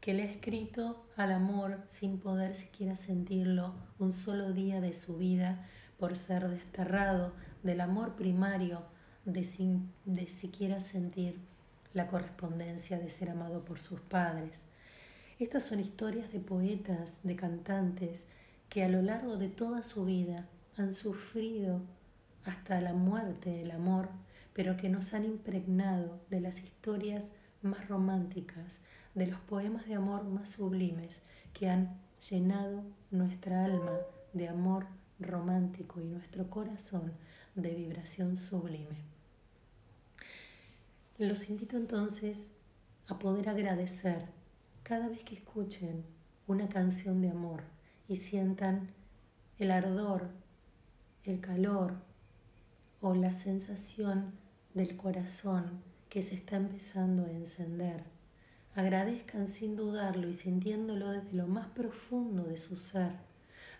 que 0.00 0.14
le 0.14 0.24
ha 0.24 0.32
escrito 0.32 1.06
al 1.16 1.30
amor 1.30 1.78
sin 1.86 2.18
poder 2.18 2.56
siquiera 2.56 2.96
sentirlo 2.96 3.74
un 4.00 4.10
solo 4.10 4.52
día 4.52 4.80
de 4.80 4.94
su 4.94 5.16
vida 5.16 5.64
por 5.96 6.16
ser 6.16 6.48
desterrado 6.48 7.32
del 7.62 7.80
amor 7.80 8.16
primario 8.16 8.82
de, 9.24 9.44
sin, 9.44 9.92
de 10.04 10.28
siquiera 10.28 10.80
sentir 10.80 11.38
la 11.92 12.06
correspondencia 12.06 12.98
de 12.98 13.10
ser 13.10 13.30
amado 13.30 13.64
por 13.64 13.80
sus 13.80 14.00
padres. 14.00 14.64
Estas 15.38 15.64
son 15.64 15.80
historias 15.80 16.32
de 16.32 16.40
poetas, 16.40 17.20
de 17.22 17.36
cantantes, 17.36 18.26
que 18.68 18.84
a 18.84 18.88
lo 18.88 19.02
largo 19.02 19.36
de 19.36 19.48
toda 19.48 19.82
su 19.82 20.04
vida 20.04 20.46
han 20.76 20.92
sufrido 20.92 21.80
hasta 22.44 22.80
la 22.80 22.92
muerte 22.92 23.50
del 23.50 23.72
amor, 23.72 24.08
pero 24.52 24.76
que 24.76 24.88
nos 24.88 25.12
han 25.14 25.24
impregnado 25.24 26.20
de 26.30 26.40
las 26.40 26.60
historias 26.60 27.32
más 27.62 27.88
románticas, 27.88 28.78
de 29.14 29.26
los 29.26 29.40
poemas 29.40 29.86
de 29.86 29.94
amor 29.94 30.24
más 30.24 30.50
sublimes 30.50 31.22
que 31.52 31.68
han 31.68 31.98
llenado 32.30 32.84
nuestra 33.10 33.64
alma 33.64 33.98
de 34.32 34.48
amor 34.48 34.86
romántico 35.18 36.00
y 36.00 36.04
nuestro 36.04 36.48
corazón 36.48 37.12
de 37.54 37.74
vibración 37.74 38.36
sublime. 38.36 39.09
Los 41.20 41.50
invito 41.50 41.76
entonces 41.76 42.52
a 43.06 43.18
poder 43.18 43.50
agradecer 43.50 44.24
cada 44.82 45.06
vez 45.06 45.22
que 45.22 45.34
escuchen 45.34 46.02
una 46.46 46.70
canción 46.70 47.20
de 47.20 47.28
amor 47.28 47.62
y 48.08 48.16
sientan 48.16 48.88
el 49.58 49.70
ardor, 49.70 50.30
el 51.24 51.42
calor 51.42 51.92
o 53.02 53.14
la 53.14 53.34
sensación 53.34 54.32
del 54.72 54.96
corazón 54.96 55.82
que 56.08 56.22
se 56.22 56.36
está 56.36 56.56
empezando 56.56 57.26
a 57.26 57.30
encender 57.30 58.02
Agradezcan 58.74 59.46
sin 59.46 59.76
dudarlo 59.76 60.26
y 60.28 60.32
sintiéndolo 60.32 61.10
desde 61.10 61.34
lo 61.34 61.46
más 61.46 61.66
profundo 61.68 62.44
de 62.44 62.56
su 62.56 62.76
ser. 62.76 63.12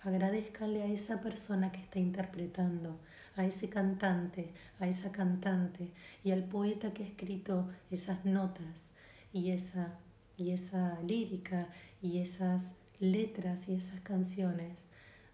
Agradezcanle 0.02 0.82
a 0.82 0.86
esa 0.92 1.22
persona 1.22 1.72
que 1.72 1.80
está 1.80 2.00
interpretando, 2.00 2.98
a 3.40 3.46
ese 3.46 3.70
cantante, 3.70 4.50
a 4.80 4.86
esa 4.86 5.10
cantante 5.12 5.88
y 6.22 6.30
al 6.30 6.44
poeta 6.44 6.92
que 6.92 7.02
ha 7.02 7.06
escrito 7.06 7.68
esas 7.90 8.26
notas 8.26 8.90
y 9.32 9.50
esa, 9.50 9.98
y 10.36 10.50
esa 10.50 11.00
lírica 11.00 11.68
y 12.02 12.18
esas 12.18 12.74
letras 12.98 13.66
y 13.68 13.74
esas 13.74 14.00
canciones. 14.00 14.84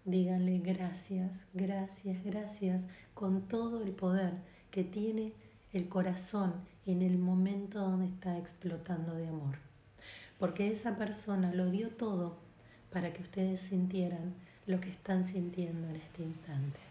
Díganle 0.05 0.59
gracias, 0.59 1.47
gracias, 1.53 2.23
gracias 2.23 2.85
con 3.13 3.41
todo 3.41 3.83
el 3.83 3.91
poder 3.91 4.35
que 4.71 4.85
tiene 4.85 5.33
el 5.73 5.89
corazón 5.89 6.53
en 6.85 7.01
el 7.01 7.17
momento 7.17 7.81
donde 7.81 8.05
está 8.07 8.37
explotando 8.37 9.15
de 9.15 9.27
amor. 9.27 9.57
Porque 10.39 10.71
esa 10.71 10.95
persona 10.95 11.53
lo 11.53 11.69
dio 11.69 11.89
todo 11.89 12.37
para 12.89 13.11
que 13.11 13.21
ustedes 13.21 13.59
sintieran 13.59 14.33
lo 14.65 14.79
que 14.79 14.89
están 14.89 15.25
sintiendo 15.25 15.89
en 15.89 15.97
este 15.97 16.23
instante. 16.23 16.86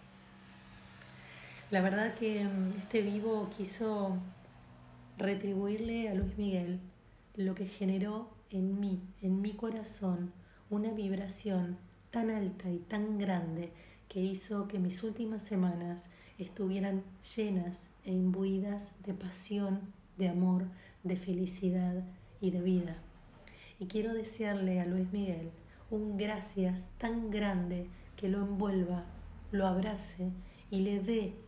La 1.68 1.80
verdad 1.80 2.14
que 2.14 2.44
mm, 2.44 2.78
este 2.78 3.02
vivo 3.02 3.50
quiso 3.56 4.16
retribuirle 5.18 6.08
a 6.08 6.14
Luis 6.14 6.38
Miguel 6.38 6.78
lo 7.34 7.56
que 7.56 7.66
generó 7.66 8.30
en 8.50 8.78
mí, 8.78 9.00
en 9.20 9.40
mi 9.40 9.52
corazón, 9.54 10.32
una 10.70 10.92
vibración 10.92 11.76
tan 12.12 12.30
alta 12.30 12.70
y 12.70 12.78
tan 12.78 13.18
grande 13.18 13.72
que 14.08 14.20
hizo 14.20 14.68
que 14.68 14.78
mis 14.78 15.02
últimas 15.02 15.42
semanas 15.42 16.08
estuvieran 16.38 17.02
llenas 17.34 17.88
e 18.04 18.12
imbuidas 18.12 18.92
de 19.04 19.14
pasión, 19.14 19.92
de 20.18 20.28
amor, 20.28 20.66
de 21.02 21.16
felicidad 21.16 22.04
y 22.40 22.52
de 22.52 22.60
vida. 22.62 22.96
Y 23.80 23.86
quiero 23.86 24.14
desearle 24.14 24.80
a 24.80 24.86
Luis 24.86 25.12
Miguel 25.12 25.50
un 25.90 26.16
gracias 26.16 26.86
tan 26.98 27.28
grande 27.32 27.88
que 28.16 28.28
lo 28.28 28.38
envuelva, 28.38 29.04
lo 29.50 29.66
abrace 29.66 30.30
y 30.70 30.80
le 30.80 31.00
dé 31.00 31.45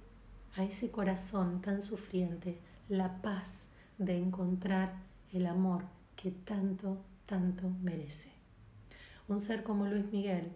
a 0.56 0.64
ese 0.64 0.90
corazón 0.90 1.60
tan 1.60 1.82
sufriente 1.82 2.58
la 2.88 3.20
paz 3.22 3.66
de 3.98 4.16
encontrar 4.16 4.94
el 5.32 5.46
amor 5.46 5.84
que 6.16 6.30
tanto, 6.30 6.98
tanto 7.26 7.68
merece. 7.82 8.30
Un 9.28 9.40
ser 9.40 9.62
como 9.62 9.86
Luis 9.86 10.10
Miguel, 10.10 10.52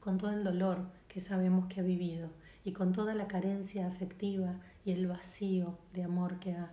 con 0.00 0.18
todo 0.18 0.30
el 0.30 0.44
dolor 0.44 0.86
que 1.08 1.20
sabemos 1.20 1.66
que 1.66 1.80
ha 1.80 1.84
vivido 1.84 2.28
y 2.64 2.72
con 2.72 2.92
toda 2.92 3.14
la 3.14 3.28
carencia 3.28 3.86
afectiva 3.86 4.54
y 4.84 4.92
el 4.92 5.06
vacío 5.06 5.78
de 5.92 6.04
amor 6.04 6.38
que 6.38 6.52
ha 6.52 6.72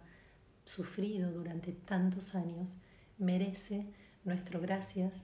sufrido 0.66 1.32
durante 1.32 1.72
tantos 1.72 2.36
años, 2.36 2.78
merece 3.18 3.86
nuestro 4.24 4.60
gracias 4.60 5.24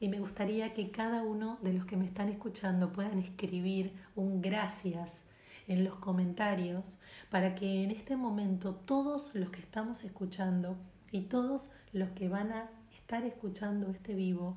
y 0.00 0.08
me 0.08 0.20
gustaría 0.20 0.74
que 0.74 0.90
cada 0.90 1.22
uno 1.22 1.58
de 1.62 1.72
los 1.72 1.86
que 1.86 1.96
me 1.96 2.04
están 2.04 2.28
escuchando 2.28 2.92
puedan 2.92 3.18
escribir 3.18 3.92
un 4.16 4.40
gracias 4.40 5.24
en 5.68 5.84
los 5.84 5.96
comentarios 5.96 6.98
para 7.30 7.54
que 7.54 7.84
en 7.84 7.90
este 7.90 8.16
momento 8.16 8.74
todos 8.74 9.34
los 9.34 9.50
que 9.50 9.60
estamos 9.60 10.04
escuchando 10.04 10.76
y 11.10 11.22
todos 11.22 11.70
los 11.92 12.10
que 12.10 12.28
van 12.28 12.52
a 12.52 12.68
estar 12.92 13.24
escuchando 13.24 13.90
este 13.90 14.14
vivo 14.14 14.56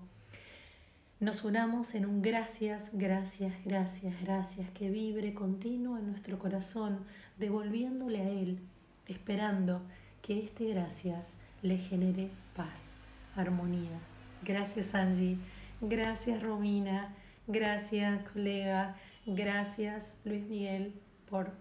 nos 1.19 1.43
unamos 1.43 1.95
en 1.95 2.05
un 2.05 2.21
gracias, 2.21 2.91
gracias, 2.93 3.51
gracias, 3.65 4.13
gracias 4.21 4.69
que 4.69 4.91
vibre 4.91 5.33
continuo 5.33 5.97
en 5.97 6.05
nuestro 6.05 6.37
corazón, 6.37 6.99
devolviéndole 7.39 8.21
a 8.21 8.29
Él, 8.29 8.59
esperando 9.07 9.81
que 10.21 10.43
este 10.43 10.69
gracias 10.69 11.33
le 11.63 11.79
genere 11.79 12.29
paz, 12.55 12.93
armonía. 13.35 13.99
Gracias 14.43 14.93
Angie, 14.93 15.39
gracias 15.81 16.43
Romina, 16.43 17.15
gracias 17.47 18.21
colega, 18.31 18.95
gracias 19.27 20.13
Luis 20.23 20.45
Miguel 20.45 20.93
por 21.29 21.51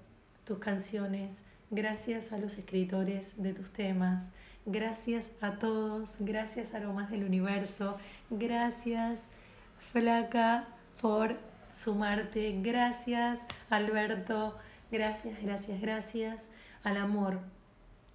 tus 0.44 0.58
canciones, 0.58 1.42
gracias 1.70 2.32
a 2.32 2.38
los 2.38 2.56
escritores 2.58 3.34
de 3.36 3.52
tus 3.52 3.72
temas, 3.72 4.30
gracias 4.64 5.30
a 5.40 5.58
todos, 5.58 6.16
gracias 6.20 6.74
Aromas 6.74 7.10
del 7.10 7.24
Universo, 7.24 7.98
gracias 8.30 9.24
Flaca 9.92 10.68
por 11.00 11.36
sumarte, 11.72 12.56
gracias 12.62 13.40
Alberto, 13.68 14.56
gracias, 14.92 15.42
gracias, 15.42 15.80
gracias 15.80 16.48
al 16.84 16.96
amor, 16.96 17.40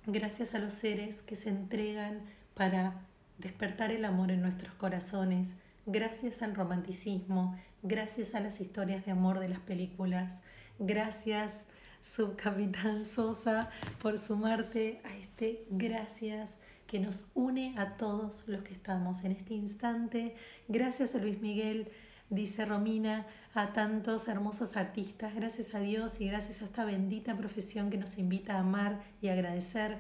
gracias 0.06 0.56
a 0.56 0.60
los 0.60 0.74
seres 0.74 1.22
que 1.22 1.36
se 1.36 1.50
entregan 1.50 2.22
para 2.54 2.94
despertar 3.38 3.92
el 3.92 4.06
amor 4.06 4.32
en 4.32 4.42
nuestros 4.42 4.74
corazones, 4.76 5.56
gracias 5.86 6.42
al 6.42 6.56
romanticismo, 6.56 7.60
gracias 7.84 8.36
a 8.36 8.40
las 8.40 8.62
historias 8.62 9.06
de 9.06 9.12
amor 9.12 9.40
de 9.40 9.50
las 9.50 9.60
películas, 9.60 10.42
gracias 10.80 11.66
subcapitán 12.02 13.06
Sosa, 13.06 13.70
por 14.00 14.18
sumarte 14.18 15.02
a 15.04 15.16
este 15.16 15.66
gracias 15.70 16.58
que 16.88 17.00
nos 17.00 17.26
une 17.34 17.74
a 17.78 17.96
todos 17.96 18.44
los 18.48 18.64
que 18.64 18.74
estamos 18.74 19.24
en 19.24 19.32
este 19.32 19.54
instante. 19.54 20.36
Gracias 20.68 21.16
a 21.16 21.20
Luis 21.20 21.40
Miguel, 21.40 21.88
dice 22.30 22.66
Romina, 22.66 23.28
a 23.54 23.72
tantos 23.72 24.28
hermosos 24.28 24.76
artistas. 24.76 25.34
Gracias 25.36 25.74
a 25.74 25.80
Dios 25.80 26.20
y 26.20 26.28
gracias 26.28 26.62
a 26.62 26.66
esta 26.66 26.84
bendita 26.84 27.38
profesión 27.38 27.90
que 27.90 27.98
nos 27.98 28.18
invita 28.18 28.56
a 28.56 28.60
amar 28.60 29.02
y 29.22 29.30
agradecer. 29.30 30.00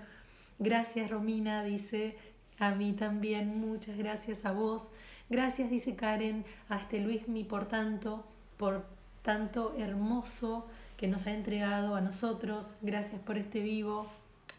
Gracias 0.59 1.09
Romina, 1.09 1.63
dice 1.63 2.17
a 2.59 2.75
mí 2.75 2.93
también, 2.93 3.59
muchas 3.59 3.97
gracias 3.97 4.45
a 4.45 4.51
vos. 4.51 4.91
Gracias, 5.31 5.69
dice 5.69 5.95
Karen, 5.95 6.43
a 6.67 6.75
este 6.75 6.99
Luismi 6.99 7.45
por 7.45 7.65
tanto, 7.65 8.25
por 8.57 8.85
tanto 9.21 9.73
hermoso 9.77 10.67
que 10.97 11.07
nos 11.07 11.25
ha 11.25 11.31
entregado 11.31 11.95
a 11.95 12.01
nosotros. 12.01 12.75
Gracias 12.81 13.21
por 13.21 13.37
este 13.37 13.61
vivo. 13.61 14.07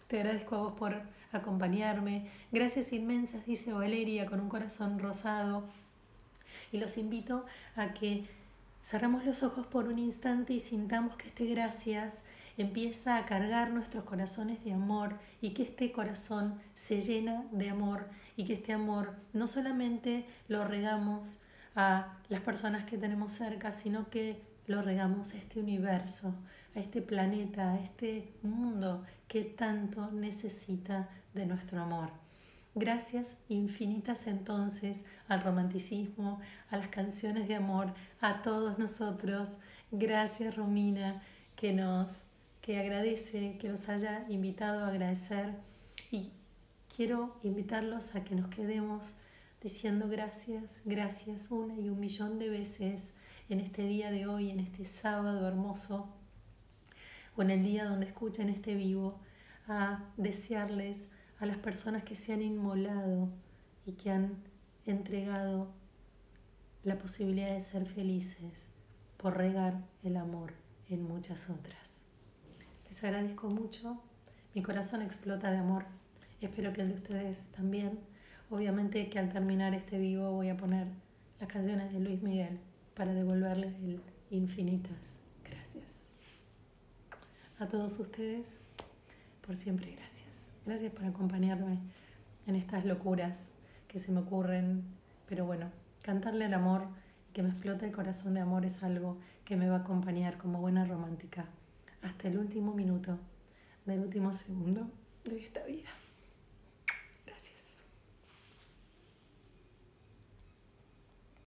Te 0.09 0.17
agradezco 0.21 0.57
a 0.57 0.59
vos 0.61 0.73
por 0.73 1.03
acompañarme. 1.31 2.27
Gracias 2.53 2.95
inmensas, 2.95 3.45
dice 3.45 3.75
Valeria, 3.75 4.25
con 4.25 4.41
un 4.41 4.49
corazón 4.49 4.99
rosado. 4.99 5.65
Y 6.73 6.79
los 6.79 6.97
invito 6.97 7.45
a 7.77 7.93
que 7.93 8.25
cerramos 8.83 9.27
los 9.27 9.43
ojos 9.43 9.67
por 9.67 9.89
un 9.89 9.99
instante 9.99 10.55
y 10.55 10.61
sintamos 10.61 11.17
que 11.17 11.29
este 11.29 11.45
gracias 11.45 12.23
empieza 12.57 13.19
a 13.19 13.27
cargar 13.27 13.73
nuestros 13.73 14.05
corazones 14.05 14.65
de 14.65 14.73
amor 14.73 15.19
y 15.43 15.51
que 15.51 15.65
este 15.65 15.93
corazón 15.93 16.59
se 16.73 17.03
llena 17.03 17.45
de 17.53 17.69
amor 17.69 18.07
y 18.37 18.45
que 18.45 18.55
este 18.55 18.73
amor 18.73 19.15
no 19.33 19.47
solamente 19.47 20.27
lo 20.49 20.65
regamos 20.65 21.39
a 21.75 22.19
las 22.29 22.41
personas 22.41 22.85
que 22.85 22.99
tenemos 22.99 23.33
cerca, 23.33 23.73
sino 23.73 24.11
que 24.11 24.43
lo 24.67 24.83
regamos 24.83 25.35
a 25.35 25.39
este 25.39 25.61
universo, 25.61 26.35
a 26.75 26.81
este 26.81 27.03
planeta, 27.03 27.73
a 27.73 27.81
este 27.81 28.33
mundo 28.43 29.05
que 29.29 29.43
tanto 29.45 30.11
necesita 30.11 31.09
de 31.35 31.47
nuestro 31.47 31.81
amor. 31.81 32.11
Gracias 32.75 33.37
infinitas 33.49 34.27
entonces 34.27 35.05
al 35.29 35.43
romanticismo, 35.43 36.41
a 36.71 36.79
las 36.79 36.89
canciones 36.89 37.47
de 37.49 37.57
amor, 37.57 37.93
a 38.21 38.41
todos 38.41 38.79
nosotros. 38.79 39.59
Gracias 39.91 40.57
Romina 40.57 41.23
que 41.55 41.73
nos 41.73 42.25
que 42.63 42.79
agradece 42.79 43.59
que 43.59 43.69
nos 43.69 43.89
haya 43.89 44.25
invitado 44.29 44.85
a 44.85 44.89
agradecer 44.89 45.53
y 46.13 46.31
quiero 46.95 47.39
invitarlos 47.43 48.15
a 48.15 48.23
que 48.23 48.35
nos 48.35 48.49
quedemos 48.49 49.15
diciendo 49.63 50.09
gracias, 50.09 50.83
gracias 50.85 51.51
una 51.51 51.75
y 51.79 51.89
un 51.89 51.99
millón 51.99 52.39
de 52.39 52.51
veces 52.51 53.13
en 53.49 53.61
este 53.61 53.85
día 53.85 54.11
de 54.11 54.27
hoy, 54.27 54.51
en 54.51 54.61
este 54.61 54.85
sábado 54.85 55.47
hermoso, 55.49 56.09
o 57.35 57.43
en 57.43 57.51
el 57.51 57.63
día 57.63 57.87
donde 57.87 58.07
escuchen 58.07 58.51
este 58.51 58.75
vivo, 58.75 59.19
a 59.69 60.05
desearles 60.19 61.09
a 61.39 61.47
las 61.47 61.57
personas 61.57 62.03
que 62.03 62.15
se 62.15 62.35
han 62.35 62.43
inmolado 62.43 63.31
y 63.87 63.93
que 63.93 64.11
han 64.11 64.37
entregado 64.85 65.73
la 66.83 66.99
posibilidad 66.99 67.55
de 67.55 67.61
ser 67.61 67.87
felices 67.87 68.69
por 69.17 69.37
regar 69.39 69.83
el 70.03 70.17
amor 70.17 70.53
en 70.91 71.05
muchas 71.05 71.49
otras. 71.49 72.03
Les 72.89 73.03
agradezco 73.03 73.49
mucho, 73.49 74.03
mi 74.55 74.63
corazón 74.63 75.01
explota 75.01 75.51
de 75.51 75.59
amor, 75.59 75.87
espero 76.47 76.73
que 76.73 76.83
el 76.83 76.89
de 76.89 76.95
ustedes 76.95 77.47
también. 77.57 77.99
Obviamente 78.51 79.09
que 79.09 79.19
al 79.19 79.33
terminar 79.33 79.75
este 79.75 79.99
vivo 79.99 80.33
voy 80.33 80.49
a 80.49 80.57
poner 80.57 80.87
las 81.41 81.49
canciones 81.49 81.93
de 81.93 82.01
Luis 82.01 82.23
Miguel 82.23 82.59
para 82.95 83.15
devolverles 83.15 83.75
infinitas 84.31 85.19
gracias. 85.49 86.05
A 87.59 87.69
todos 87.69 87.99
ustedes, 87.99 88.71
por 89.47 89.57
siempre 89.57 89.93
gracias. 89.93 90.53
Gracias 90.67 90.93
por 90.93 91.05
acompañarme 91.05 91.79
en 92.47 92.57
estas 92.57 92.85
locuras 92.85 93.53
que 93.89 93.99
se 93.99 94.13
me 94.13 94.21
ocurren, 94.21 94.85
pero 95.29 95.47
bueno, 95.47 95.71
cantarle 96.03 96.47
el 96.47 96.55
amor 96.55 96.89
que 97.33 97.43
me 97.43 97.51
explote 97.51 97.87
el 97.87 97.93
corazón 97.93 98.35
de 98.35 98.41
amor 98.41 98.65
es 98.65 98.83
algo 98.83 99.19
que 99.45 99.57
me 99.57 99.69
va 99.69 99.77
a 99.77 99.81
acompañar 99.81 100.39
como 100.39 100.61
buena 100.61 100.85
romántica 100.85 101.47
hasta 102.03 102.29
el 102.29 102.39
último 102.39 102.75
minuto 102.75 103.19
del 103.87 104.01
último 104.01 104.33
segundo 104.33 104.91
de 105.25 105.39
esta 105.39 105.65
vida. 105.65 105.89